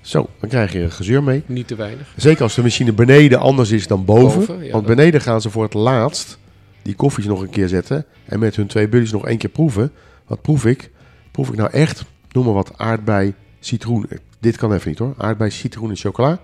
zo, 0.00 0.28
dan 0.40 0.48
krijg 0.48 0.72
je 0.72 0.80
een 0.80 0.92
gezeur 0.92 1.22
mee. 1.22 1.42
niet 1.46 1.66
te 1.66 1.74
weinig. 1.74 2.12
Zeker 2.16 2.42
als 2.42 2.54
de 2.54 2.62
machine 2.62 2.92
beneden 2.92 3.38
anders 3.38 3.70
is 3.70 3.86
dan 3.86 4.04
boven. 4.04 4.38
Boven, 4.38 4.64
ja, 4.64 4.72
want 4.72 4.86
beneden 4.86 5.20
gaan 5.20 5.40
ze 5.40 5.50
voor 5.50 5.62
het 5.62 5.74
laatst 5.74 6.38
die 6.84 6.94
koffies 6.94 7.26
nog 7.26 7.40
een 7.40 7.50
keer 7.50 7.68
zetten. 7.68 8.04
En 8.24 8.38
met 8.38 8.56
hun 8.56 8.66
twee 8.66 8.88
buddies 8.88 9.12
nog 9.12 9.26
één 9.26 9.38
keer 9.38 9.50
proeven. 9.50 9.92
Wat 10.26 10.42
proef 10.42 10.64
ik? 10.66 10.90
Proef 11.30 11.48
ik 11.48 11.56
nou 11.56 11.70
echt, 11.70 12.04
noem 12.32 12.44
maar 12.44 12.54
wat, 12.54 12.78
aardbei, 12.78 13.34
citroen. 13.60 14.06
Eh, 14.08 14.18
Dit 14.40 14.56
kan 14.56 14.72
even 14.72 14.88
niet 14.88 14.98
hoor. 14.98 15.14
Aardbei, 15.18 15.50
citroen 15.50 15.90
en 15.90 15.96
chocola. 15.96 16.40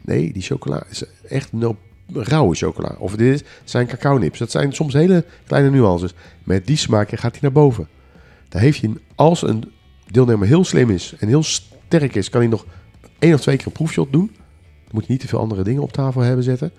Nee, 0.00 0.32
die 0.32 0.42
chocola 0.42 0.82
is 0.88 1.04
echt 1.28 1.52
no, 1.52 1.76
rauwe 2.12 2.54
chocola. 2.54 2.94
Of 2.98 3.16
dit 3.16 3.44
zijn 3.64 3.86
cacao 3.86 4.18
nips. 4.18 4.38
Dat 4.38 4.50
zijn 4.50 4.72
soms 4.72 4.92
hele 4.92 5.24
kleine 5.46 5.70
nuances. 5.70 6.14
Met 6.44 6.66
die 6.66 6.76
smaak 6.76 7.08
gaat 7.10 7.32
hij 7.32 7.40
naar 7.40 7.52
boven. 7.52 7.88
Daar 8.48 8.62
heeft 8.62 8.80
hij, 8.80 8.90
als 9.14 9.42
een 9.42 9.72
deelnemer 10.06 10.46
heel 10.46 10.64
slim 10.64 10.90
is 10.90 11.14
en 11.18 11.28
heel 11.28 11.42
sterk 11.42 12.14
is, 12.14 12.28
kan 12.30 12.40
hij 12.40 12.50
nog 12.50 12.64
één 13.18 13.34
of 13.34 13.40
twee 13.40 13.56
keer 13.56 13.66
een 13.66 13.72
proefshot 13.72 14.12
doen. 14.12 14.26
Dan 14.84 14.90
moet 14.90 15.06
je 15.06 15.12
niet 15.12 15.20
te 15.20 15.28
veel 15.28 15.38
andere 15.38 15.62
dingen 15.62 15.82
op 15.82 15.92
tafel 15.92 16.20
hebben 16.20 16.44
zetten. 16.44 16.72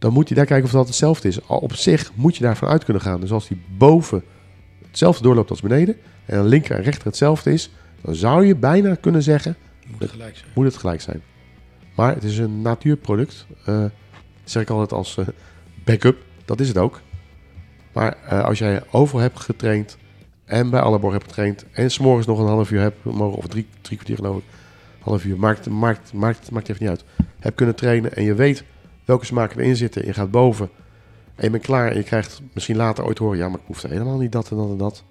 Dan 0.00 0.12
moet 0.12 0.28
je 0.28 0.34
daar 0.34 0.44
kijken 0.46 0.64
of 0.66 0.72
dat 0.72 0.86
hetzelfde 0.86 1.28
is. 1.28 1.48
Al 1.48 1.58
op 1.58 1.74
zich 1.74 2.10
moet 2.14 2.36
je 2.36 2.42
daarvan 2.42 2.68
uit 2.68 2.84
kunnen 2.84 3.02
gaan. 3.02 3.20
Dus 3.20 3.32
als 3.32 3.48
die 3.48 3.62
boven 3.78 4.22
hetzelfde 4.86 5.22
doorloopt 5.22 5.50
als 5.50 5.60
beneden. 5.60 5.96
En 6.24 6.44
linker 6.46 6.76
en 6.76 6.82
rechter 6.82 7.04
hetzelfde 7.06 7.52
is. 7.52 7.70
Dan 8.00 8.14
zou 8.14 8.46
je 8.46 8.56
bijna 8.56 8.94
kunnen 8.94 9.22
zeggen, 9.22 9.56
Moet 9.98 10.10
gelijk 10.10 10.36
zijn. 10.36 10.50
moet 10.54 10.64
het 10.64 10.76
gelijk 10.76 11.00
zijn. 11.00 11.22
Maar 11.94 12.14
het 12.14 12.24
is 12.24 12.38
een 12.38 12.62
natuurproduct. 12.62 13.46
eh 13.64 13.84
zeg 14.44 14.62
ik 14.62 14.70
altijd 14.70 14.92
als 14.92 15.16
eh, 15.18 15.26
backup. 15.84 16.16
Dat 16.44 16.60
is 16.60 16.68
het 16.68 16.78
ook. 16.78 17.00
Maar 17.92 18.16
eh, 18.28 18.44
als 18.44 18.58
jij 18.58 18.82
overal 18.90 19.20
hebt 19.20 19.40
getraind 19.40 19.96
en 20.44 20.70
bij 20.70 20.80
Alleborg 20.80 21.12
hebt 21.12 21.24
getraind 21.26 21.64
en 21.72 21.90
s'morgens 21.90 22.26
nog 22.26 22.38
een 22.38 22.46
half 22.46 22.70
uur 22.70 22.80
hebt 22.80 23.06
of 23.06 23.46
drie, 23.46 23.66
drie 23.80 23.96
kwartier 23.96 24.16
geloof 24.16 24.36
ik, 24.36 24.42
half 25.00 25.24
uur, 25.24 25.38
maakt, 25.38 25.68
maakt, 25.68 26.12
maakt, 26.12 26.50
maakt 26.50 26.68
even 26.68 26.82
niet 26.82 26.90
uit. 26.90 27.04
Heb 27.38 27.56
kunnen 27.56 27.74
trainen 27.74 28.16
en 28.16 28.24
je 28.24 28.34
weet 28.34 28.64
welke 29.04 29.24
smaken 29.24 29.60
erin 29.60 29.76
zitten. 29.76 30.06
Je 30.06 30.12
gaat 30.12 30.30
boven 30.30 30.70
en 31.34 31.44
je 31.44 31.50
bent 31.50 31.62
klaar 31.62 31.90
en 31.90 31.96
je 31.96 32.02
krijgt 32.02 32.40
misschien 32.52 32.76
later 32.76 33.04
ooit 33.04 33.18
horen, 33.18 33.38
ja, 33.38 33.48
maar 33.48 33.58
ik 33.58 33.66
hoefde 33.66 33.88
helemaal 33.88 34.18
niet 34.18 34.32
dat 34.32 34.50
en 34.50 34.56
dat 34.56 34.70
en 34.70 34.76
dat. 34.76 35.02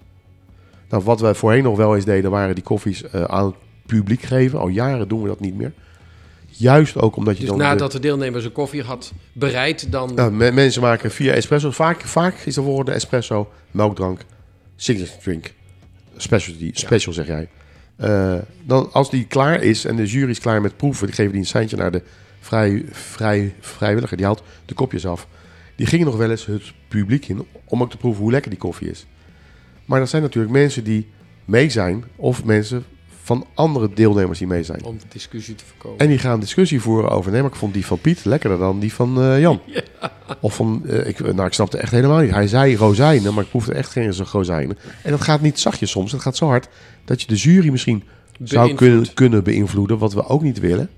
Nou, 0.88 1.02
wat 1.02 1.20
wij 1.20 1.34
voorheen 1.34 1.62
nog 1.62 1.76
wel 1.76 1.94
eens 1.96 2.04
deden, 2.04 2.30
waren 2.30 2.54
die 2.54 2.64
koffies 2.64 3.02
eh, 3.02 3.22
aan 3.22 3.46
het 3.46 3.54
publiek 3.86 4.22
geven. 4.22 4.58
Al 4.58 4.68
jaren 4.68 5.08
doen 5.08 5.22
we 5.22 5.28
dat 5.28 5.40
niet 5.40 5.56
meer. 5.56 5.72
Juist 6.46 6.96
ook 6.96 7.16
omdat 7.16 7.34
je 7.34 7.40
Dus 7.40 7.48
dan... 7.48 7.58
nadat 7.58 7.92
de 7.92 8.00
deelnemer 8.00 8.40
zijn 8.40 8.52
koffie 8.52 8.82
had 8.82 9.12
bereid, 9.32 9.92
dan... 9.92 10.14
nou, 10.14 10.32
me- 10.32 10.52
mensen 10.52 10.82
maken 10.82 11.10
via 11.10 11.32
espresso. 11.32 11.70
Vaak, 11.70 12.00
vaak 12.00 12.34
is 12.34 12.56
er 12.56 12.84
de 12.84 12.92
espresso, 12.92 13.50
melkdrank, 13.70 14.20
signature 14.76 15.18
drink. 15.22 15.52
Specialty, 16.16 16.70
special 16.74 17.12
zeg 17.12 17.26
jij. 17.26 17.48
Eh, 17.96 18.34
dan, 18.62 18.92
als 18.92 19.10
die 19.10 19.26
klaar 19.26 19.62
is 19.62 19.84
en 19.84 19.96
de 19.96 20.06
jury 20.06 20.30
is 20.30 20.40
klaar 20.40 20.60
met 20.60 20.76
proeven, 20.76 21.06
die 21.06 21.14
geven 21.14 21.32
die 21.32 21.40
een 21.40 21.46
seintje 21.46 21.76
naar 21.76 21.90
de 21.90 22.02
vrij, 22.40 22.84
vrij, 22.90 23.54
vrijwilliger. 23.60 24.16
Die 24.16 24.26
haalt 24.26 24.42
de 24.64 24.74
kopjes 24.74 25.06
af. 25.06 25.26
Die 25.76 25.86
gingen 25.86 26.06
nog 26.06 26.16
wel 26.16 26.30
eens 26.30 26.46
het 26.46 26.72
publiek 26.88 27.28
in 27.28 27.46
om 27.64 27.82
ook 27.82 27.90
te 27.90 27.96
proeven 27.96 28.22
hoe 28.22 28.32
lekker 28.32 28.50
die 28.50 28.60
koffie 28.60 28.90
is. 28.90 29.06
Maar 29.84 29.98
dat 30.00 30.08
zijn 30.08 30.22
natuurlijk 30.22 30.52
mensen 30.52 30.84
die 30.84 31.08
mee 31.44 31.70
zijn 31.70 32.04
of 32.16 32.44
mensen 32.44 32.84
van 33.22 33.46
andere 33.54 33.90
deelnemers 33.94 34.38
die 34.38 34.46
mee 34.46 34.62
zijn. 34.62 34.84
om 34.84 34.98
de 34.98 35.04
discussie 35.08 35.54
te 35.54 35.64
voorkomen. 35.64 35.98
En 35.98 36.08
die 36.08 36.18
gaan 36.18 36.40
discussie 36.40 36.80
voeren 36.80 37.10
over. 37.10 37.32
Nee, 37.32 37.40
maar 37.42 37.50
ik 37.50 37.56
vond 37.56 37.74
die 37.74 37.86
van 37.86 37.98
Piet 37.98 38.24
lekkerder 38.24 38.58
dan 38.58 38.78
die 38.78 38.92
van 38.92 39.20
eh, 39.22 39.40
Jan. 39.40 39.60
Of 40.40 40.54
van. 40.54 40.82
eh, 40.86 41.06
ik, 41.08 41.18
nou, 41.34 41.46
ik 41.46 41.52
snapte 41.52 41.78
echt 41.78 41.92
helemaal 41.92 42.20
niet. 42.20 42.30
Hij 42.30 42.46
zei 42.46 42.76
rozijnen, 42.76 43.34
maar 43.34 43.44
ik 43.44 43.50
proefde 43.50 43.72
echt 43.74 43.90
geen 43.90 44.12
rozijnen. 44.12 44.78
En 45.02 45.10
dat 45.10 45.20
gaat 45.20 45.40
niet 45.40 45.60
zachtjes 45.60 45.90
soms. 45.90 46.10
Dat 46.10 46.20
gaat 46.20 46.36
zo 46.36 46.46
hard 46.46 46.68
dat 47.04 47.20
je 47.20 47.26
de 47.26 47.36
jury 47.36 47.68
misschien 47.70 48.02
zou 48.42 48.74
kunnen, 48.74 49.14
kunnen 49.14 49.44
beïnvloeden. 49.44 49.98
Wat 49.98 50.12
we 50.12 50.26
ook 50.26 50.42
niet 50.42 50.58
willen. 50.58 50.90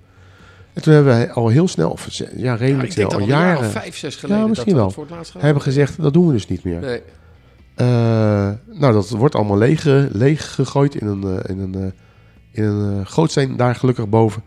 En 0.73 0.83
toen 0.83 0.95
hebben 0.95 1.19
we 1.19 1.33
al 1.33 1.49
heel 1.49 1.69
snel, 1.69 1.91
of 1.91 2.09
ja, 2.11 2.27
Ja, 2.37 2.55
redelijk 2.55 2.93
snel, 2.93 3.05
al 3.05 3.11
dat 3.11 3.21
al 3.21 3.27
een 3.27 3.33
jaar 3.33 3.47
jaren, 3.47 3.67
of 3.67 3.73
vijf, 3.73 3.97
zes 3.97 4.17
geleden 4.17 4.49
misschien 4.49 4.75
dat 4.75 4.81
we 4.81 4.81
wel. 4.83 4.91
voor 4.91 5.03
het 5.03 5.13
laatst 5.13 5.35
hebben 5.39 5.63
gezegd: 5.63 6.03
dat 6.03 6.13
doen 6.13 6.27
we 6.27 6.33
dus 6.33 6.49
niet 6.49 6.65
meer. 6.65 6.81
Nee. 6.81 7.01
Eh, 7.75 8.51
nou, 8.79 8.93
dat 8.93 9.09
wordt 9.11 9.35
allemaal 9.35 9.59
leeg, 9.59 9.85
leeg 10.13 10.55
gegooid 10.55 10.95
in 10.95 11.07
een, 11.07 11.23
eh, 11.23 11.51
in 11.51 11.59
een, 11.59 11.75
eh, 11.75 11.91
in 12.51 12.65
een 12.65 13.07
gootsteen 13.07 13.57
daar 13.57 13.75
gelukkig 13.75 14.09
boven. 14.09 14.43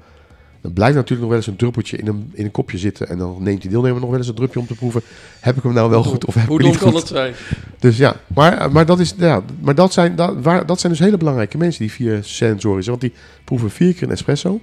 Dan 0.62 0.74
blijft 0.74 0.96
natuurlijk 0.96 1.22
nog 1.22 1.30
wel 1.30 1.38
eens 1.38 1.48
een 1.48 1.56
druppeltje 1.56 1.98
in 1.98 2.08
een, 2.08 2.30
in 2.34 2.46
een 2.46 2.52
kopje 2.52 2.78
zitten. 2.78 3.08
En 3.08 3.18
dan 3.18 3.38
neemt 3.40 3.62
die 3.62 3.70
deelnemer 3.70 4.00
nog 4.00 4.10
wel 4.10 4.20
eens 4.20 4.28
een 4.28 4.36
drupje 4.36 4.60
om 4.60 4.68
te 4.68 4.76
proeven. 4.76 5.02
Heb 5.40 5.58
ik 5.58 5.64
hem 5.64 5.74
nou 5.74 5.90
wel 5.90 6.04
goed 6.04 6.26
of 6.26 6.34
heb 6.34 6.48
Hoe 6.48 6.60
ik 6.60 6.62
hem 6.62 6.72
niet 6.72 6.82
dom 6.82 6.92
goed? 6.92 7.10
kan 7.10 7.20
het 7.24 7.36
zijn? 7.36 7.50
Dus 7.80 7.98
ja, 7.98 8.16
maar, 8.28 8.72
maar, 8.72 8.86
dat, 8.86 9.00
is, 9.00 9.14
ja, 9.18 9.42
maar 9.60 9.76
dat, 9.76 9.94
zijn, 9.94 10.16
dat, 10.16 10.36
waar, 10.42 10.66
dat 10.66 10.80
zijn 10.80 10.92
dus 10.92 11.02
hele 11.02 11.18
belangrijke 11.18 11.58
mensen, 11.58 11.82
die 11.82 11.92
vier 11.92 12.20
sensoren. 12.24 12.86
Want 12.86 13.02
die 13.02 13.14
proeven 13.44 13.70
vier 13.70 13.94
keer 13.94 14.04
een 14.04 14.12
espresso, 14.12 14.60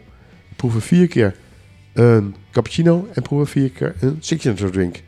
proeven 0.56 0.80
vier 0.80 1.08
keer 1.08 1.36
een 1.92 2.34
cappuccino 2.52 3.08
en 3.12 3.22
proeven 3.22 3.48
vier 3.48 3.70
keer 3.70 3.94
een 4.00 4.16
signature 4.20 4.70
drink. 4.70 5.02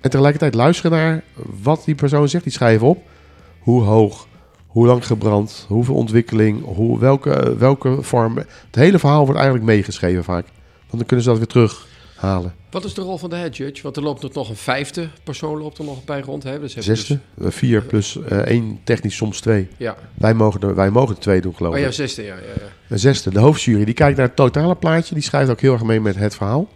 En 0.00 0.10
tegelijkertijd 0.10 0.54
luisteren 0.54 0.90
naar 0.90 1.22
wat 1.62 1.82
die 1.84 1.94
persoon 1.94 2.28
zegt. 2.28 2.44
Die 2.44 2.52
schrijven 2.52 2.86
op 2.86 3.02
hoe 3.58 3.82
hoog, 3.82 4.26
hoe 4.66 4.86
lang 4.86 5.06
gebrand, 5.06 5.64
hoeveel 5.68 5.94
ontwikkeling, 5.94 6.64
hoe, 6.64 6.98
welke, 6.98 7.56
welke 7.58 8.02
vorm. 8.02 8.36
Het 8.36 8.74
hele 8.74 8.98
verhaal 8.98 9.24
wordt 9.24 9.40
eigenlijk 9.40 9.66
meegeschreven 9.66 10.24
vaak. 10.24 10.46
Want 10.78 10.96
dan 10.96 11.06
kunnen 11.06 11.24
ze 11.24 11.30
dat 11.30 11.38
weer 11.38 11.46
terughalen. 12.24 12.54
Wat 12.70 12.84
is 12.84 12.94
de 12.94 13.00
rol 13.00 13.18
van 13.18 13.30
de 13.30 13.36
head 13.36 13.56
judge? 13.56 13.82
Want 13.82 13.96
er 13.96 14.02
loopt 14.02 14.34
nog 14.34 14.48
een 14.48 14.56
vijfde 14.56 15.08
persoon 15.24 15.58
loopt 15.58 15.78
er 15.78 15.84
nog 15.84 16.04
bij 16.04 16.20
rond. 16.20 16.42
Hè? 16.42 16.60
Dus 16.60 16.76
Zesde, 16.76 17.18
eh, 17.40 17.50
vier 17.50 17.82
plus 17.82 18.18
eh, 18.22 18.38
één, 18.38 18.80
technisch 18.84 19.16
soms 19.16 19.40
twee. 19.40 19.62
Dus, 19.68 19.74
ja. 19.78 19.96
Wij 20.14 20.34
mogen, 20.34 20.60
er, 20.60 20.74
wij 20.74 20.90
mogen 20.90 21.14
er 21.14 21.20
twee 21.20 21.40
doen, 21.40 21.54
geloof 21.54 21.72
Oh 21.72 21.78
ik. 21.78 21.84
ja, 21.84 21.90
zesde, 21.90 22.22
ja. 22.22 22.34
ja, 22.34 22.40
ja. 22.42 22.68
Een 22.88 22.98
zesde, 22.98 23.30
de 23.30 23.38
hoofdjury, 23.38 23.84
die 23.84 23.94
kijkt 23.94 24.16
naar 24.16 24.26
het 24.26 24.36
totale 24.36 24.74
plaatje. 24.74 25.14
Die 25.14 25.22
schrijft 25.22 25.50
ook 25.50 25.60
heel 25.60 25.72
erg 25.72 25.82
mee 25.82 26.00
met 26.00 26.16
het 26.16 26.34
verhaal. 26.34 26.68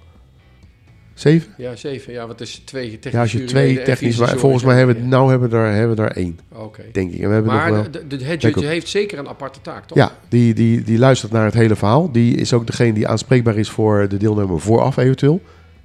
Zeven? 1.19 1.53
Ja, 1.57 1.77
zeven. 1.77 2.13
Ja, 2.13 2.27
wat 2.27 2.41
is 2.41 2.63
twee 2.65 2.91
technisch 2.91 3.13
Ja, 3.13 3.21
als 3.21 3.33
je 3.33 3.45
twee 3.45 3.83
technisch... 3.83 4.19
Maar 4.19 4.39
volgens 4.39 4.65
mij 4.65 4.77
hebben 4.77 4.97
we, 4.97 5.03
nou 5.03 5.31
hebben 5.31 5.51
we 5.51 5.57
er, 5.57 5.73
hebben 5.73 5.97
we 5.97 6.03
er 6.03 6.13
één, 6.17 6.39
Ja. 6.51 6.59
Oké. 6.59 6.83
denk 6.93 7.13
ik. 7.13 7.21
En 7.21 7.29
we 7.29 7.35
hebben 7.35 7.53
nog 7.53 7.65
wel... 7.65 7.73
Maar 7.73 7.91
de, 7.91 8.07
de 8.07 8.25
head 8.25 8.43
judge 8.43 8.67
heeft 8.67 8.89
zeker 8.89 9.19
een 9.19 9.29
aparte 9.29 9.61
taak, 9.61 9.87
toch? 9.87 9.99
Ja, 9.99 10.13
die, 10.29 10.55
die, 10.55 10.83
die 10.83 10.99
luistert 10.99 11.33
naar 11.33 11.45
het 11.45 11.55
hele 11.55 11.77
verhaal. 11.77 12.13
Die 12.13 12.37
is 12.37 12.53
ook 12.53 12.67
degene 12.67 12.93
die 12.93 13.09
aanspreekbaar 13.09 13.57
is 13.57 13.71
voor 13.71 14.09
de 14.09 14.17
deelnemer 14.17 14.61
vooraf 14.61 14.97
eventueel. 14.97 15.41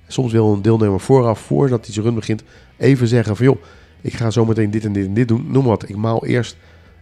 Soms 0.07 0.31
wil 0.31 0.53
een 0.53 0.61
deelnemer 0.61 0.99
vooraf, 0.99 1.39
voordat 1.39 1.85
hij 1.85 1.93
zijn 1.93 2.05
run 2.05 2.15
begint, 2.15 2.43
even 2.77 3.07
zeggen 3.07 3.35
van... 3.35 3.45
joh, 3.45 3.61
ik 4.01 4.13
ga 4.13 4.29
zo 4.31 4.45
meteen 4.45 4.71
dit 4.71 4.85
en 4.85 4.93
dit 4.93 5.05
en 5.05 5.13
dit 5.13 5.27
doen. 5.27 5.45
Noem 5.47 5.65
wat, 5.65 5.89
ik 5.89 5.95
maal 5.95 6.25
eerst 6.25 6.57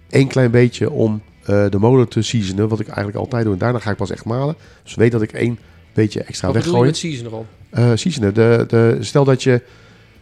één 0.10 0.28
klein 0.28 0.52
beetje 0.52 0.90
om 0.92 1.22
eh, 1.44 1.70
de 1.70 1.78
molen 1.78 2.08
te 2.08 2.22
seasonen. 2.22 2.68
Wat 2.68 2.80
ik 2.80 2.88
eigenlijk 2.88 3.18
altijd 3.18 3.44
doe. 3.44 3.54
En 3.54 3.60
daarna 3.60 3.80
ga 3.80 3.92
ik 3.92 3.98
pas 3.98 4.12
echt 4.12 4.26
malen. 4.26 4.56
Dus 4.84 4.96
weet 4.96 5.12
dat 5.12 5.22
ik 5.22 5.32
één 5.32 5.60
beetje 5.94 6.24
extra 6.24 6.48
Wat 6.48 6.58
bedoel 6.58 6.72
je 6.74 6.86
weggooi. 6.86 7.12
met 7.12 7.22
season 7.22 7.46
Eh 7.72 7.92
seasonen. 7.96 8.34
De, 8.34 8.66
de, 8.68 8.98
stel 9.00 9.24
dat 9.24 9.44
je 9.44 9.62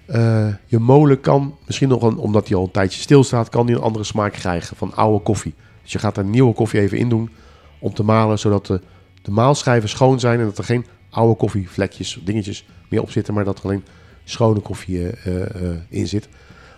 eh, 0.10 0.48
je 0.66 0.80
molen 0.80 1.20
kan, 1.20 1.56
misschien 1.66 1.90
nog 1.90 2.02
een, 2.02 2.18
omdat 2.18 2.48
die 2.48 2.56
al 2.56 2.64
een 2.64 2.72
tijdje 2.72 3.02
stilstaat, 3.02 3.50
kan 3.50 3.66
die 3.66 3.76
een 3.76 3.82
andere 3.82 4.04
smaak 4.04 4.34
krijgen 4.34 4.78
van 4.78 4.96
oude 4.96 5.24
koffie. 5.24 5.54
Dus 5.82 5.92
je 5.92 6.00
gaat 6.00 6.16
daar 6.16 6.24
nieuwe 6.24 6.54
koffie 6.54 6.80
even 6.80 6.98
in 6.98 7.10
doen 7.10 7.30
om 7.80 7.94
te 7.94 8.04
malen, 8.04 8.40
zodat 8.40 8.66
de, 8.66 8.82
de 9.22 9.32
maalschijven 9.32 9.90
schoon 9.90 10.20
zijn 10.20 10.40
en 10.40 10.46
dat 10.46 10.58
er 10.58 10.64
geen 10.64 10.86
oude 11.10 11.36
koffievlekjes 11.36 12.18
of 12.18 12.24
dingetjes 12.24 12.66
meer 12.90 13.02
op 13.02 13.12
zitten, 13.12 13.34
maar 13.34 13.44
dat 13.44 13.58
er 13.58 13.64
alleen 13.64 13.84
schone 14.24 14.60
koffie 14.60 15.10
eh, 15.10 15.32
in 15.90 16.08
zit. 16.08 16.28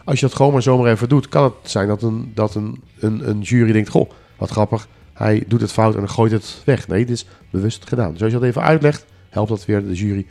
Als 0.06 0.20
je 0.20 0.26
dat 0.26 0.36
gewoon 0.36 0.54
maar 0.54 0.62
zomaar 0.62 0.92
even 0.92 1.10
doet, 1.10 1.30
kan 1.30 1.44
het 1.44 1.72
zijn 1.72 1.88
dat 1.88 2.02
een, 2.02 2.32
dat 2.34 2.56
een, 2.56 2.82
een, 3.00 3.30
een 3.30 3.42
jury 3.42 3.72
denkt, 3.72 3.90
goh, 3.90 4.10
wat 4.38 4.50
grappig, 4.50 4.88
hij 5.14 5.44
doet 5.48 5.62
het 5.62 5.72
fout 5.72 5.96
en 5.96 6.10
gooit 6.10 6.32
het 6.32 6.62
weg. 6.66 6.88
Nee, 6.88 7.06
dit 7.06 7.16
is 7.16 7.26
bewust 7.50 7.88
gedaan. 7.88 8.12
Dus 8.12 8.22
als 8.22 8.32
je 8.32 8.40
dat 8.40 8.48
even 8.48 8.62
uitlegt, 8.62 9.06
helpt 9.30 9.50
dat 9.50 9.66
weer 9.66 9.84
de 9.88 9.94
jury 9.94 10.26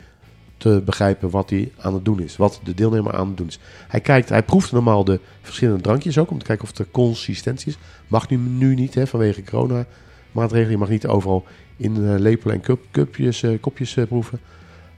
te 0.61 0.81
begrijpen 0.85 1.29
wat 1.29 1.49
hij 1.49 1.71
aan 1.77 1.93
het 1.93 2.05
doen 2.05 2.19
is. 2.19 2.37
Wat 2.37 2.59
de 2.63 2.73
deelnemer 2.73 3.13
aan 3.13 3.27
het 3.27 3.37
doen 3.37 3.47
is. 3.47 3.59
Hij 3.87 3.99
kijkt, 3.99 4.29
hij 4.29 4.43
proeft 4.43 4.71
normaal 4.71 5.03
de 5.03 5.19
verschillende 5.41 5.81
drankjes 5.81 6.17
ook. 6.17 6.31
Om 6.31 6.39
te 6.39 6.45
kijken 6.45 6.67
of 6.69 6.77
er 6.77 6.85
consistentie 6.91 7.67
is. 7.67 7.77
Mag 8.07 8.29
nu, 8.29 8.37
nu 8.37 8.75
niet 8.75 8.93
hè, 8.93 9.07
vanwege 9.07 9.43
corona 9.43 9.85
maatregelen. 10.31 10.71
Je 10.71 10.77
mag 10.77 10.89
niet 10.89 11.07
overal 11.07 11.45
in 11.77 11.95
eh, 11.95 12.19
lepelen 12.19 12.55
en 12.55 12.61
cup, 12.61 12.79
cupjes, 12.91 13.43
eh, 13.43 13.51
kopjes 13.61 13.97
eh, 13.97 14.05
proeven. 14.05 14.39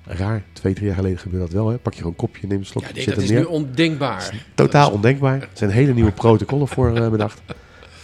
Raar, 0.06 0.44
twee, 0.54 0.74
drie 0.74 0.86
jaar 0.86 0.96
geleden 0.96 1.18
gebeurde 1.18 1.46
dat 1.46 1.54
wel. 1.54 1.70
Hè. 1.70 1.78
Pak 1.78 1.94
je 1.94 1.98
gewoon 1.98 2.16
een 2.18 2.28
kopje, 2.28 2.48
neem 2.48 2.60
een 2.60 2.66
slokje, 2.66 2.90
Ja, 2.90 2.96
nee, 2.96 3.04
zet 3.04 3.16
dat 3.16 3.24
is 3.24 3.30
neer. 3.30 3.40
nu 3.40 3.46
ondenkbaar. 3.46 4.34
Totaal 4.56 4.92
ondenkbaar. 4.92 5.42
Er 5.42 5.50
zijn 5.54 5.70
hele 5.70 5.94
nieuwe 5.94 6.12
protocollen 6.12 6.68
voor 6.68 7.10
bedacht. 7.10 7.42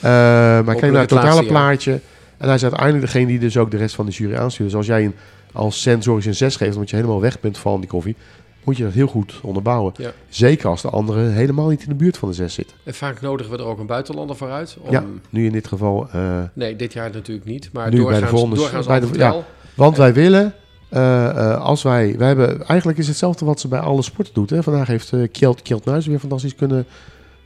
Maar 0.01 0.75
kijk 0.75 0.91
naar 0.91 1.01
het 1.01 1.09
totale 1.09 1.45
plaatje. 1.45 1.99
En 2.37 2.45
hij 2.45 2.55
is 2.55 2.63
uiteindelijk 2.63 3.01
degene 3.01 3.27
die 3.27 3.39
dus 3.39 3.57
ook 3.57 3.71
de 3.71 3.77
rest 3.77 3.95
van 3.95 4.05
de 4.05 4.11
jury 4.11 4.35
aanstuurt. 4.35 4.69
Dus 4.69 4.77
als 4.77 4.87
jij 4.87 5.05
een, 5.05 5.15
als 5.51 5.81
sensorisch 5.81 6.25
een 6.25 6.35
6 6.35 6.55
geeft, 6.55 6.73
omdat 6.75 6.89
je 6.89 6.95
helemaal 6.95 7.21
weg 7.21 7.39
bent 7.39 7.57
van 7.57 7.79
die 7.79 7.89
koffie, 7.89 8.15
moet 8.63 8.77
je 8.77 8.83
dat 8.83 8.93
heel 8.93 9.07
goed 9.07 9.39
onderbouwen. 9.43 9.93
Ja. 9.97 10.11
Zeker 10.29 10.69
als 10.69 10.81
de 10.81 10.89
anderen 10.89 11.33
helemaal 11.33 11.67
niet 11.69 11.81
in 11.83 11.89
de 11.89 11.95
buurt 11.95 12.17
van 12.17 12.29
de 12.29 12.35
6 12.35 12.53
zitten. 12.53 12.75
En 12.83 12.93
vaak 12.93 13.21
nodigen 13.21 13.51
we 13.51 13.57
er 13.57 13.65
ook 13.65 13.79
een 13.79 13.85
buitenlander 13.85 14.35
voor 14.35 14.49
uit. 14.51 14.77
Om, 14.81 14.91
Ja, 14.91 15.03
nu 15.29 15.45
in 15.45 15.51
dit 15.51 15.67
geval. 15.67 16.07
eh, 16.11 16.41
Nee, 16.53 16.75
dit 16.75 16.93
jaar 16.93 17.09
natuurlijk 17.13 17.47
niet. 17.47 17.69
Maar 17.73 17.83
Nu 17.89 17.89
bij 17.89 17.99
de 17.99 18.03
doorgaans, 18.05 18.29
volgende- 18.31 18.55
doorgaans 18.55 18.85
bij 18.87 18.99
de- 18.99 19.05
altijd 19.05 19.21
ja. 19.33 19.43
want 19.75 19.97
wij 19.97 20.13
willen, 20.13 20.53
eh, 20.89 21.29
eh, 21.29 21.61
als 21.61 21.83
wij, 21.83 22.15
wij 22.17 22.27
hebben, 22.27 22.63
eigenlijk 22.65 22.99
is 22.99 23.07
hetzelfde 23.07 23.45
wat 23.45 23.59
ze 23.59 23.67
bij 23.67 23.79
alle 23.79 24.01
sporten 24.01 24.33
doet. 24.33 24.49
Hè. 24.49 24.63
Vandaag 24.63 24.87
heeft 24.87 25.13
eh 25.13 25.27
Kjeld, 25.31 25.61
Kjeld 25.61 25.85
Nuis 25.85 26.05
weer 26.07 26.19
fantastisch 26.19 26.55
kunnen 26.55 26.85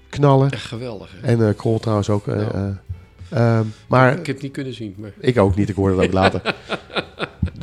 knallen. 0.09 0.49
Echt 0.51 0.65
geweldig. 0.65 1.11
hè? 1.21 1.27
En 1.27 1.47
eh 1.47 1.55
Krol 1.55 1.79
trouwens 1.79 2.09
ook. 2.09 2.27
eh, 2.27 2.47
ehm, 3.29 3.65
maar 3.87 4.11
Ik 4.11 4.17
heb 4.25 4.35
het 4.35 4.41
niet 4.41 4.51
kunnen 4.51 4.73
zien. 4.73 4.95
Maar... 4.97 5.11
Ik 5.19 5.37
ook 5.39 5.55
niet, 5.55 5.69
ik 5.69 5.75
hoorde 5.75 5.95
dat 5.95 6.05
ook 6.05 6.13
later. 6.13 6.41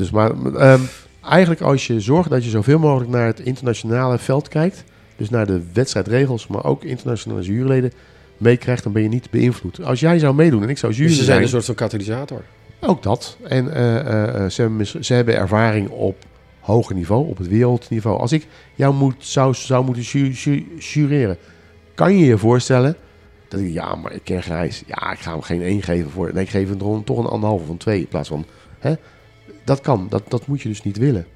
Dus 0.01 0.11
maar 0.11 0.31
ehm, 0.55 0.81
eigenlijk 1.25 1.61
als 1.61 1.87
je 1.87 2.01
zorgt 2.01 2.31
dat 2.31 2.45
je 2.45 2.51
zoveel 2.51 2.79
mogelijk 2.79 3.11
naar 3.11 3.27
het 3.27 3.41
internationale 3.41 4.19
veld 4.19 4.49
kijkt, 4.49 4.85
dus 5.17 5.31
naar 5.31 5.47
de 5.47 5.61
wedstrijdregels, 5.73 6.47
maar 6.47 6.65
ook 6.65 6.85
internationale 6.85 7.43
juryleden 7.43 7.93
meekrijgt, 8.37 8.83
dan 8.83 8.93
ben 8.93 9.03
je 9.03 9.09
niet 9.09 9.31
beïnvloed. 9.31 9.83
Als 9.85 10.01
jij 10.01 10.19
zou 10.19 10.35
meedoen 10.35 10.63
en 10.63 10.69
ik 10.69 10.79
zou 10.79 10.93
jury 10.93 11.07
Dus 11.09 11.17
ze 11.17 11.25
zijn 11.25 11.33
zijn, 11.35 11.43
een 11.43 11.51
soort 11.53 11.65
van 11.65 11.75
katalysator. 11.75 12.43
ook 12.81 13.03
dat. 13.03 13.37
En 13.43 13.73
eh, 13.75 13.97
eh, 13.99 14.45
eh, 14.45 14.51
ze, 14.51 14.61
hebben, 14.63 14.87
ze 15.05 15.15
hebben 15.15 15.35
ervaring 15.37 15.89
op 15.89 16.17
hoger 16.61 16.95
niveau, 16.95 17.29
op 17.29 17.39
het 17.39 17.49
wereldniveau. 17.49 18.19
Als 18.21 18.33
ik 18.33 18.47
jou 18.75 18.95
moet, 18.95 19.15
zou, 19.19 19.55
zou 19.55 19.85
moeten 19.85 20.03
ju- 20.03 20.33
ju- 20.35 20.67
jureren, 20.79 21.37
kan 21.95 22.17
je 22.19 22.25
je 22.25 22.39
voorstellen 22.39 22.97
dat 23.49 23.61
ik, 23.61 23.73
ja, 23.73 23.95
maar 23.95 24.13
ik 24.13 24.21
ken 24.25 24.43
Grijs. 24.43 24.83
Ja, 24.87 25.13
ik 25.13 25.19
ga 25.19 25.33
hem 25.33 25.43
geen 25.43 25.63
1 25.63 25.83
geven 25.83 26.11
voor. 26.11 26.31
Nee, 26.35 26.43
ik 26.45 26.51
geef 26.51 26.69
hem 26.69 26.79
toch- 27.05 27.19
een 27.19 27.27
anderhalve 27.27 27.65
van 27.67 27.77
2 27.77 27.99
in 27.99 28.09
plaats 28.09 28.29
van. 28.29 28.45
Hè? 28.79 28.95
Dat 29.65 29.81
kan, 29.81 30.07
dat, 30.09 30.23
dat 30.29 30.47
moet 30.47 30.61
je 30.61 30.69
dus 30.69 30.83
niet 30.83 30.99
willen. 30.99 31.27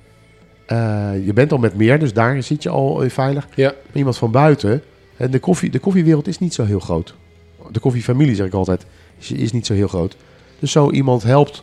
Eh, 0.66 1.26
je 1.26 1.32
bent 1.32 1.52
al 1.52 1.58
met 1.58 1.76
meer, 1.76 1.98
dus 1.98 2.12
daar 2.12 2.42
zit 2.42 2.62
je 2.62 2.68
al 2.68 3.02
eh, 3.02 3.10
veilig. 3.10 3.48
Ja. 3.54 3.68
Maar 3.86 3.96
iemand 3.96 4.16
van 4.16 4.30
buiten, 4.30 4.82
en 5.16 5.30
de, 5.30 5.38
koffie, 5.38 5.70
de 5.70 5.78
koffiewereld 5.78 6.26
is 6.26 6.38
niet 6.38 6.54
zo 6.54 6.64
heel 6.64 6.80
groot. 6.80 7.14
De 7.70 7.80
koffiefamilie, 7.80 8.34
zeg 8.34 8.46
ik 8.46 8.54
altijd, 8.54 8.86
is, 9.18 9.32
is 9.32 9.52
niet 9.52 9.66
zo 9.66 9.74
heel 9.74 9.88
groot. 9.88 10.16
Dus 10.58 10.72
zo 10.72 10.90
iemand 10.90 11.22
helpt 11.22 11.62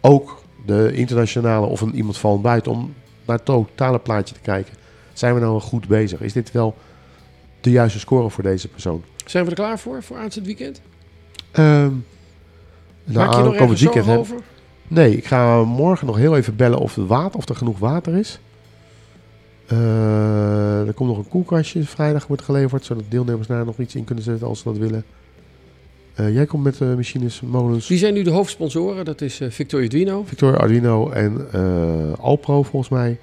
ook 0.00 0.42
de 0.66 0.92
internationale 0.92 1.66
of 1.66 1.80
een, 1.80 1.94
iemand 1.94 2.18
van 2.18 2.42
buiten 2.42 2.72
om 2.72 2.94
naar 3.24 3.36
het 3.36 3.44
totale 3.44 3.98
plaatje 3.98 4.34
te 4.34 4.40
kijken. 4.40 4.74
Zijn 5.12 5.34
we 5.34 5.40
nou 5.40 5.60
goed 5.60 5.88
bezig? 5.88 6.20
Is 6.20 6.32
dit 6.32 6.52
wel 6.52 6.74
de 7.60 7.70
juiste 7.70 7.98
score 7.98 8.30
voor 8.30 8.42
deze 8.42 8.68
persoon? 8.68 9.02
Zijn 9.24 9.44
we 9.44 9.50
er 9.50 9.56
klaar 9.56 9.78
voor, 9.78 10.02
voor 10.02 10.16
aanstaand 10.16 10.46
weekend? 10.46 10.80
Ehm 11.50 11.92
Maak 13.12 13.32
je 13.32 13.38
nog 13.38 13.46
aankomend 13.46 13.60
ergens 13.60 13.80
weekend 13.80 14.18
over? 14.18 14.36
Nee, 14.88 15.16
ik 15.16 15.24
ga 15.24 15.62
morgen 15.64 16.06
nog 16.06 16.16
heel 16.16 16.36
even 16.36 16.56
bellen 16.56 16.78
of, 16.78 16.94
het 16.94 17.06
water, 17.06 17.38
of 17.38 17.48
er 17.48 17.56
genoeg 17.56 17.78
water 17.78 18.14
is. 18.16 18.40
Eh, 19.66 20.86
er 20.86 20.92
komt 20.94 21.08
nog 21.08 21.18
een 21.18 21.28
koelkastje 21.28 21.84
vrijdag 21.84 22.26
wordt 22.26 22.42
geleverd, 22.42 22.84
zodat 22.84 23.04
deelnemers 23.08 23.46
daar 23.46 23.64
nog 23.64 23.78
iets 23.78 23.94
in 23.94 24.04
kunnen 24.04 24.24
zetten 24.24 24.46
als 24.46 24.58
ze 24.58 24.64
dat 24.64 24.76
willen. 24.78 25.04
Eh, 26.14 26.34
jij 26.34 26.46
komt 26.46 26.64
met 26.64 26.80
eh, 26.80 26.94
machines, 26.94 27.40
molens, 27.40 27.88
Wie 27.88 27.98
zijn 27.98 28.14
nu 28.14 28.22
de 28.22 28.30
hoofdsponsoren? 28.30 29.04
Dat 29.04 29.20
is 29.20 29.40
eh 29.40 29.50
Victoria 29.50 29.88
Duino. 29.88 30.22
Victor 30.26 30.58
Arduino 30.58 31.10
en 31.10 31.46
Alpro 32.18 32.62
volgens 32.62 32.90
mij. 32.90 33.18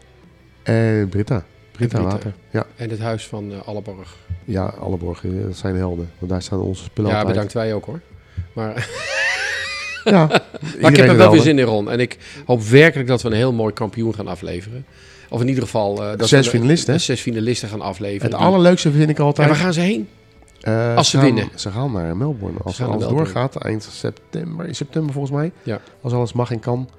En 0.63 1.10
Britta. 1.10 1.45
Britta, 1.71 1.97
Britta. 1.97 2.01
Water. 2.15 2.34
Ja, 2.51 2.65
En 2.75 2.89
het 2.89 2.99
huis 2.99 3.28
van 3.28 3.65
Alleborg. 3.65 4.15
ja, 4.43 4.65
Alleborg, 4.65 5.21
dat 5.21 5.56
zijn 5.58 5.75
helden. 5.75 6.10
Want 6.19 6.32
daar 6.32 6.41
staan 6.41 6.60
onze 6.60 6.84
spullen 6.84 7.10
Ja, 7.12 7.15
altijd. 7.17 7.34
bedankt 7.34 7.54
wij 7.54 7.73
ook 7.73 7.86
hoor. 7.86 7.99
Maar, 8.54 8.73
Ja, 10.05 10.25
maar 10.81 10.91
ik 10.91 10.97
heb 10.97 11.07
er 11.07 11.17
wel 11.17 11.31
weer 11.31 11.41
zin 11.41 11.59
in, 11.59 11.65
Ron. 11.65 11.91
En 11.91 11.99
ik 11.99 12.17
hoop 12.45 12.61
werkelijk 12.63 13.07
dat 13.09 13.21
we 13.21 13.27
een 13.29 13.35
heel 13.35 13.53
mooi 13.53 13.73
kampioen 13.73 14.15
gaan 14.15 14.27
afleveren. 14.27 14.85
Of 15.29 15.41
in 15.41 15.47
ieder 15.47 15.63
geval... 15.63 16.03
eh, 16.03 16.17
dat 16.17 16.27
Zes 16.27 16.45
we 16.45 16.51
finalisten? 16.51 17.01
Zes 17.01 17.21
finalisten 17.21 17.69
gaan 17.69 17.81
afleveren. 17.81 18.31
Het 18.31 18.39
allerleukste 18.41 18.91
vind 18.91 19.09
ik 19.09 19.19
altijd... 19.19 19.47
waar 19.47 19.57
gaan 19.57 19.73
ze 19.73 19.79
heen? 19.79 20.07
Eh, 20.61 20.95
Als 20.95 21.09
ze 21.09 21.17
gaan- 21.17 21.25
winnen. 21.25 21.49
Ze 21.55 21.71
gaan 21.71 21.91
naar 21.91 22.17
Melbourne. 22.17 22.59
Als 22.63 22.81
alles 22.81 22.97
Melbourne. 22.97 23.23
doorgaat, 23.23 23.55
eind 23.55 23.83
september, 23.91 24.67
in 24.67 24.75
september 24.75 25.13
volgens 25.13 25.33
mij. 25.33 25.51
Ja. 25.63 25.79
Als 26.01 26.13
alles 26.13 26.33
mag 26.33 26.51
en 26.51 26.59
kan, 26.59 26.89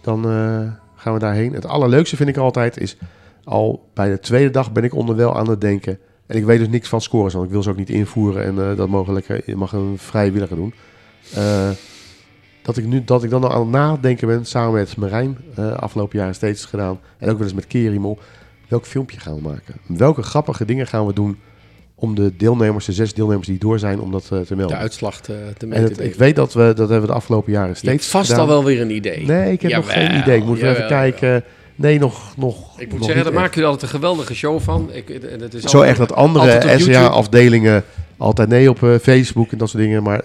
dan 0.00 0.24
eh, 0.24 0.72
gaan 0.96 1.12
we 1.12 1.18
daarheen. 1.18 1.52
Het 1.52 1.66
allerleukste 1.66 2.16
vind 2.16 2.28
ik 2.28 2.36
altijd 2.36 2.78
is, 2.80 2.96
al 3.44 3.88
bij 3.94 4.10
de 4.10 4.18
tweede 4.20 4.50
dag 4.50 4.72
ben 4.72 4.84
ik 4.84 4.94
onderwel 4.94 5.36
aan 5.36 5.48
het 5.50 5.60
denken. 5.60 5.98
En 6.26 6.36
ik 6.36 6.44
weet 6.44 6.58
dus 6.58 6.68
niks 6.68 6.88
van 6.88 7.00
scores, 7.00 7.32
want 7.32 7.44
ik 7.46 7.50
wil 7.52 7.62
ze 7.62 7.70
ook 7.70 7.76
niet 7.76 7.90
invoeren. 7.90 8.44
En 8.44 8.76
dat 8.76 8.88
mogen 8.88 9.12
lekker, 9.12 9.42
mag 9.56 9.72
een 9.72 9.94
vrijwilliger 9.96 10.56
doen. 10.56 10.74
Eh, 11.34 11.68
dat, 12.62 12.76
ik 12.76 12.84
nu, 12.86 13.02
dat 13.04 13.22
ik 13.24 13.30
dan 13.30 13.44
al 13.44 13.52
aan 13.52 13.60
het 13.60 13.70
nadenken 13.70 14.26
ben, 14.28 14.44
samen 14.46 14.72
met 14.72 14.96
Marijn, 14.96 15.38
eh, 15.54 15.72
afgelopen 15.72 16.18
jaren 16.18 16.34
steeds 16.34 16.64
gedaan. 16.64 17.00
En 17.18 17.28
ook 17.30 17.36
wel 17.36 17.46
eens 17.46 17.54
met 17.54 17.66
Kerimol. 17.66 18.18
Welk 18.68 18.86
filmpje 18.86 19.20
gaan 19.20 19.34
we 19.34 19.40
maken? 19.42 19.74
Welke 19.86 20.22
grappige 20.22 20.64
dingen 20.64 20.86
gaan 20.86 21.06
we 21.06 21.12
doen 21.12 21.38
om 21.94 22.14
de 22.14 22.36
deelnemers, 22.36 22.84
de 22.84 22.92
zes 22.92 23.14
deelnemers 23.14 23.46
die 23.46 23.58
door 23.58 23.78
zijn, 23.78 24.00
om 24.00 24.12
dat 24.12 24.22
eh, 24.22 24.28
te 24.28 24.44
De 24.48 24.56
melden. 24.56 24.76
uitslag 24.78 25.20
te, 25.20 25.32
te 25.56 25.64
en 25.64 25.68
meten. 25.68 25.84
het, 25.84 26.00
ik 26.00 26.14
weet 26.14 26.36
dat 26.36 26.52
we, 26.52 26.60
dat 26.62 26.76
hebben 26.78 27.00
we 27.00 27.06
de 27.06 27.12
afgelopen 27.12 27.52
jaren 27.52 27.76
steeds 27.76 28.08
vast 28.08 28.28
gedaan. 28.30 28.42
al 28.44 28.48
wel 28.50 28.64
weer 28.64 28.80
een 28.80 28.90
idee. 28.90 29.26
Nee, 29.26 29.52
ik 29.52 29.62
heb 29.62 29.72
nog 29.72 29.92
geen 29.92 30.16
idee. 30.16 30.36
Ik 30.38 30.44
moet 30.44 30.56
even 30.56 30.68
jawel, 30.72 30.88
kijken. 30.88 31.44
Nee, 31.74 31.98
nog, 31.98 32.36
nog 32.36 32.80
Ik 32.80 32.88
moet 32.88 32.98
nog 32.98 33.06
zeggen, 33.08 33.24
daar 33.24 33.32
maken 33.34 33.54
jullie 33.54 33.68
altijd 33.68 33.92
een 33.92 33.98
geweldige 33.98 34.34
show 34.34 34.60
van. 34.60 34.90
Ik, 34.92 35.08
het 35.40 35.54
is 35.54 35.62
Zo 35.62 35.66
altijd- 35.76 35.98
echt 35.98 36.08
dat 36.08 36.12
andere. 36.18 36.78
SCA-afdelingen 36.78 37.84
altijd 38.16 38.48
nee 38.48 38.70
op 38.70 38.82
eh, 38.82 38.94
Facebook 39.02 39.52
en 39.52 39.58
dat 39.58 39.68
soort 39.68 39.82
dingen. 39.82 40.02
Maar 40.02 40.22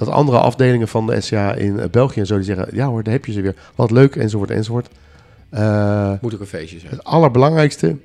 dat 0.00 0.08
andere 0.08 0.38
afdelingen 0.38 0.88
van 0.88 1.06
de 1.06 1.20
SCA 1.20 1.54
in 1.54 1.80
eh, 1.80 1.88
België 1.90 2.20
en 2.20 2.26
zo, 2.26 2.36
die 2.36 2.44
zeggen, 2.44 2.68
ja 2.72 2.86
hoor, 2.86 3.02
daar 3.02 3.12
heb 3.12 3.24
je 3.24 3.32
ze 3.32 3.40
weer. 3.40 3.54
Wat 3.74 3.90
leuk, 3.90 4.16
enzovoort, 4.16 4.50
enzovoort. 4.50 4.88
Eh, 5.50 6.12
Moet 6.20 6.34
ook 6.34 6.40
een 6.40 6.46
feestje 6.46 6.78
zijn. 6.78 6.90
het 6.92 7.04
allerbelangrijkste 7.04 7.96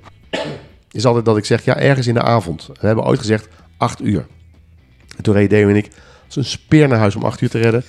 is 0.90 1.06
altijd 1.06 1.24
dat 1.24 1.36
ik 1.36 1.44
zeg, 1.44 1.64
ja, 1.64 1.76
ergens 1.76 2.06
in 2.06 2.14
de 2.14 2.22
avond. 2.22 2.66
We 2.80 2.86
hebben 2.86 3.04
ooit 3.04 3.18
gezegd, 3.18 3.48
acht 3.76 4.02
uur. 4.02 4.26
En 5.16 5.22
toen 5.22 5.34
reden 5.34 5.48
Deo 5.48 5.68
en 5.68 5.76
ik 5.76 5.88
als 6.26 6.36
een 6.36 6.44
speer 6.44 6.88
naar 6.88 6.98
huis 6.98 7.16
om 7.16 7.22
acht 7.22 7.40
uur 7.40 7.50
te 7.50 7.58
redden. 7.58 7.84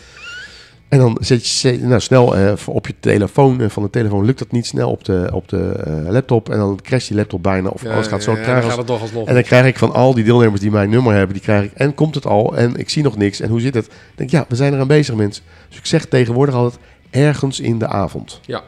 En 0.89 0.99
dan 0.99 1.17
zet 1.21 1.59
je 1.59 1.79
nou, 1.79 2.01
snel 2.01 2.35
eh, 2.35 2.53
op 2.65 2.87
je 2.87 2.93
telefoon. 2.99 3.61
En 3.61 3.71
van 3.71 3.83
de 3.83 3.89
telefoon 3.89 4.25
lukt 4.25 4.39
dat 4.39 4.51
niet 4.51 4.65
snel 4.65 4.89
op 4.91 5.03
de, 5.03 5.29
op 5.33 5.47
de 5.47 5.71
eh, 5.71 6.11
laptop. 6.11 6.49
En 6.49 6.57
dan 6.57 6.79
crasht 6.81 7.07
die 7.07 7.17
laptop 7.17 7.43
bijna. 7.43 7.69
Of 7.69 7.85
alles 7.85 8.07
gaat 8.07 8.23
zo 8.23 8.35
ja, 8.35 8.43
traag 8.43 8.75
dan 8.85 8.99
als 8.99 9.11
en 9.25 9.33
dan 9.33 9.43
krijg 9.43 9.65
ik 9.65 9.77
van 9.77 9.93
al 9.93 10.13
die 10.13 10.23
deelnemers 10.23 10.61
die 10.61 10.71
mijn 10.71 10.89
nummer 10.89 11.13
hebben, 11.13 11.33
die 11.33 11.43
krijg 11.43 11.63
ik. 11.63 11.71
En 11.73 11.93
komt 11.93 12.15
het 12.15 12.25
al? 12.25 12.57
En 12.57 12.75
ik 12.75 12.89
zie 12.89 13.03
nog 13.03 13.17
niks. 13.17 13.39
En 13.39 13.49
hoe 13.49 13.61
zit 13.61 13.73
het? 13.73 13.85
Ik 13.85 13.91
denk, 14.15 14.29
ja, 14.29 14.45
we 14.49 14.55
zijn 14.55 14.73
eraan 14.73 14.87
bezig, 14.87 15.15
mensen. 15.15 15.43
Dus 15.69 15.77
ik 15.77 15.85
zeg 15.85 16.05
tegenwoordig 16.05 16.55
altijd 16.55 16.81
ergens 17.09 17.59
in 17.59 17.79
de 17.79 17.87
avond. 17.87 18.39
Ja. 18.45 18.63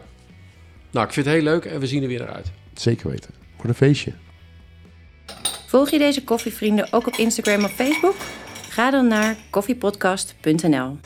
Nou, 0.91 1.05
ik 1.05 1.13
vind 1.13 1.25
het 1.25 1.35
heel 1.35 1.43
leuk 1.43 1.65
en 1.65 1.79
we 1.79 1.87
zien 1.87 2.01
er 2.01 2.07
weer 2.07 2.19
naar 2.19 2.33
uit. 2.33 2.51
Zeker 2.73 3.09
weten. 3.09 3.29
Voor 3.57 3.69
een 3.69 3.75
feestje. 3.75 4.11
Volg 5.67 5.89
je 5.89 5.97
deze 5.97 6.23
koffievrienden 6.23 6.87
ook 6.93 7.07
op 7.07 7.15
Instagram 7.15 7.63
of 7.63 7.71
Facebook? 7.71 8.15
Ga 8.69 8.91
dan 8.91 9.07
naar 9.07 9.35
koffiepodcast.nl. 9.49 10.97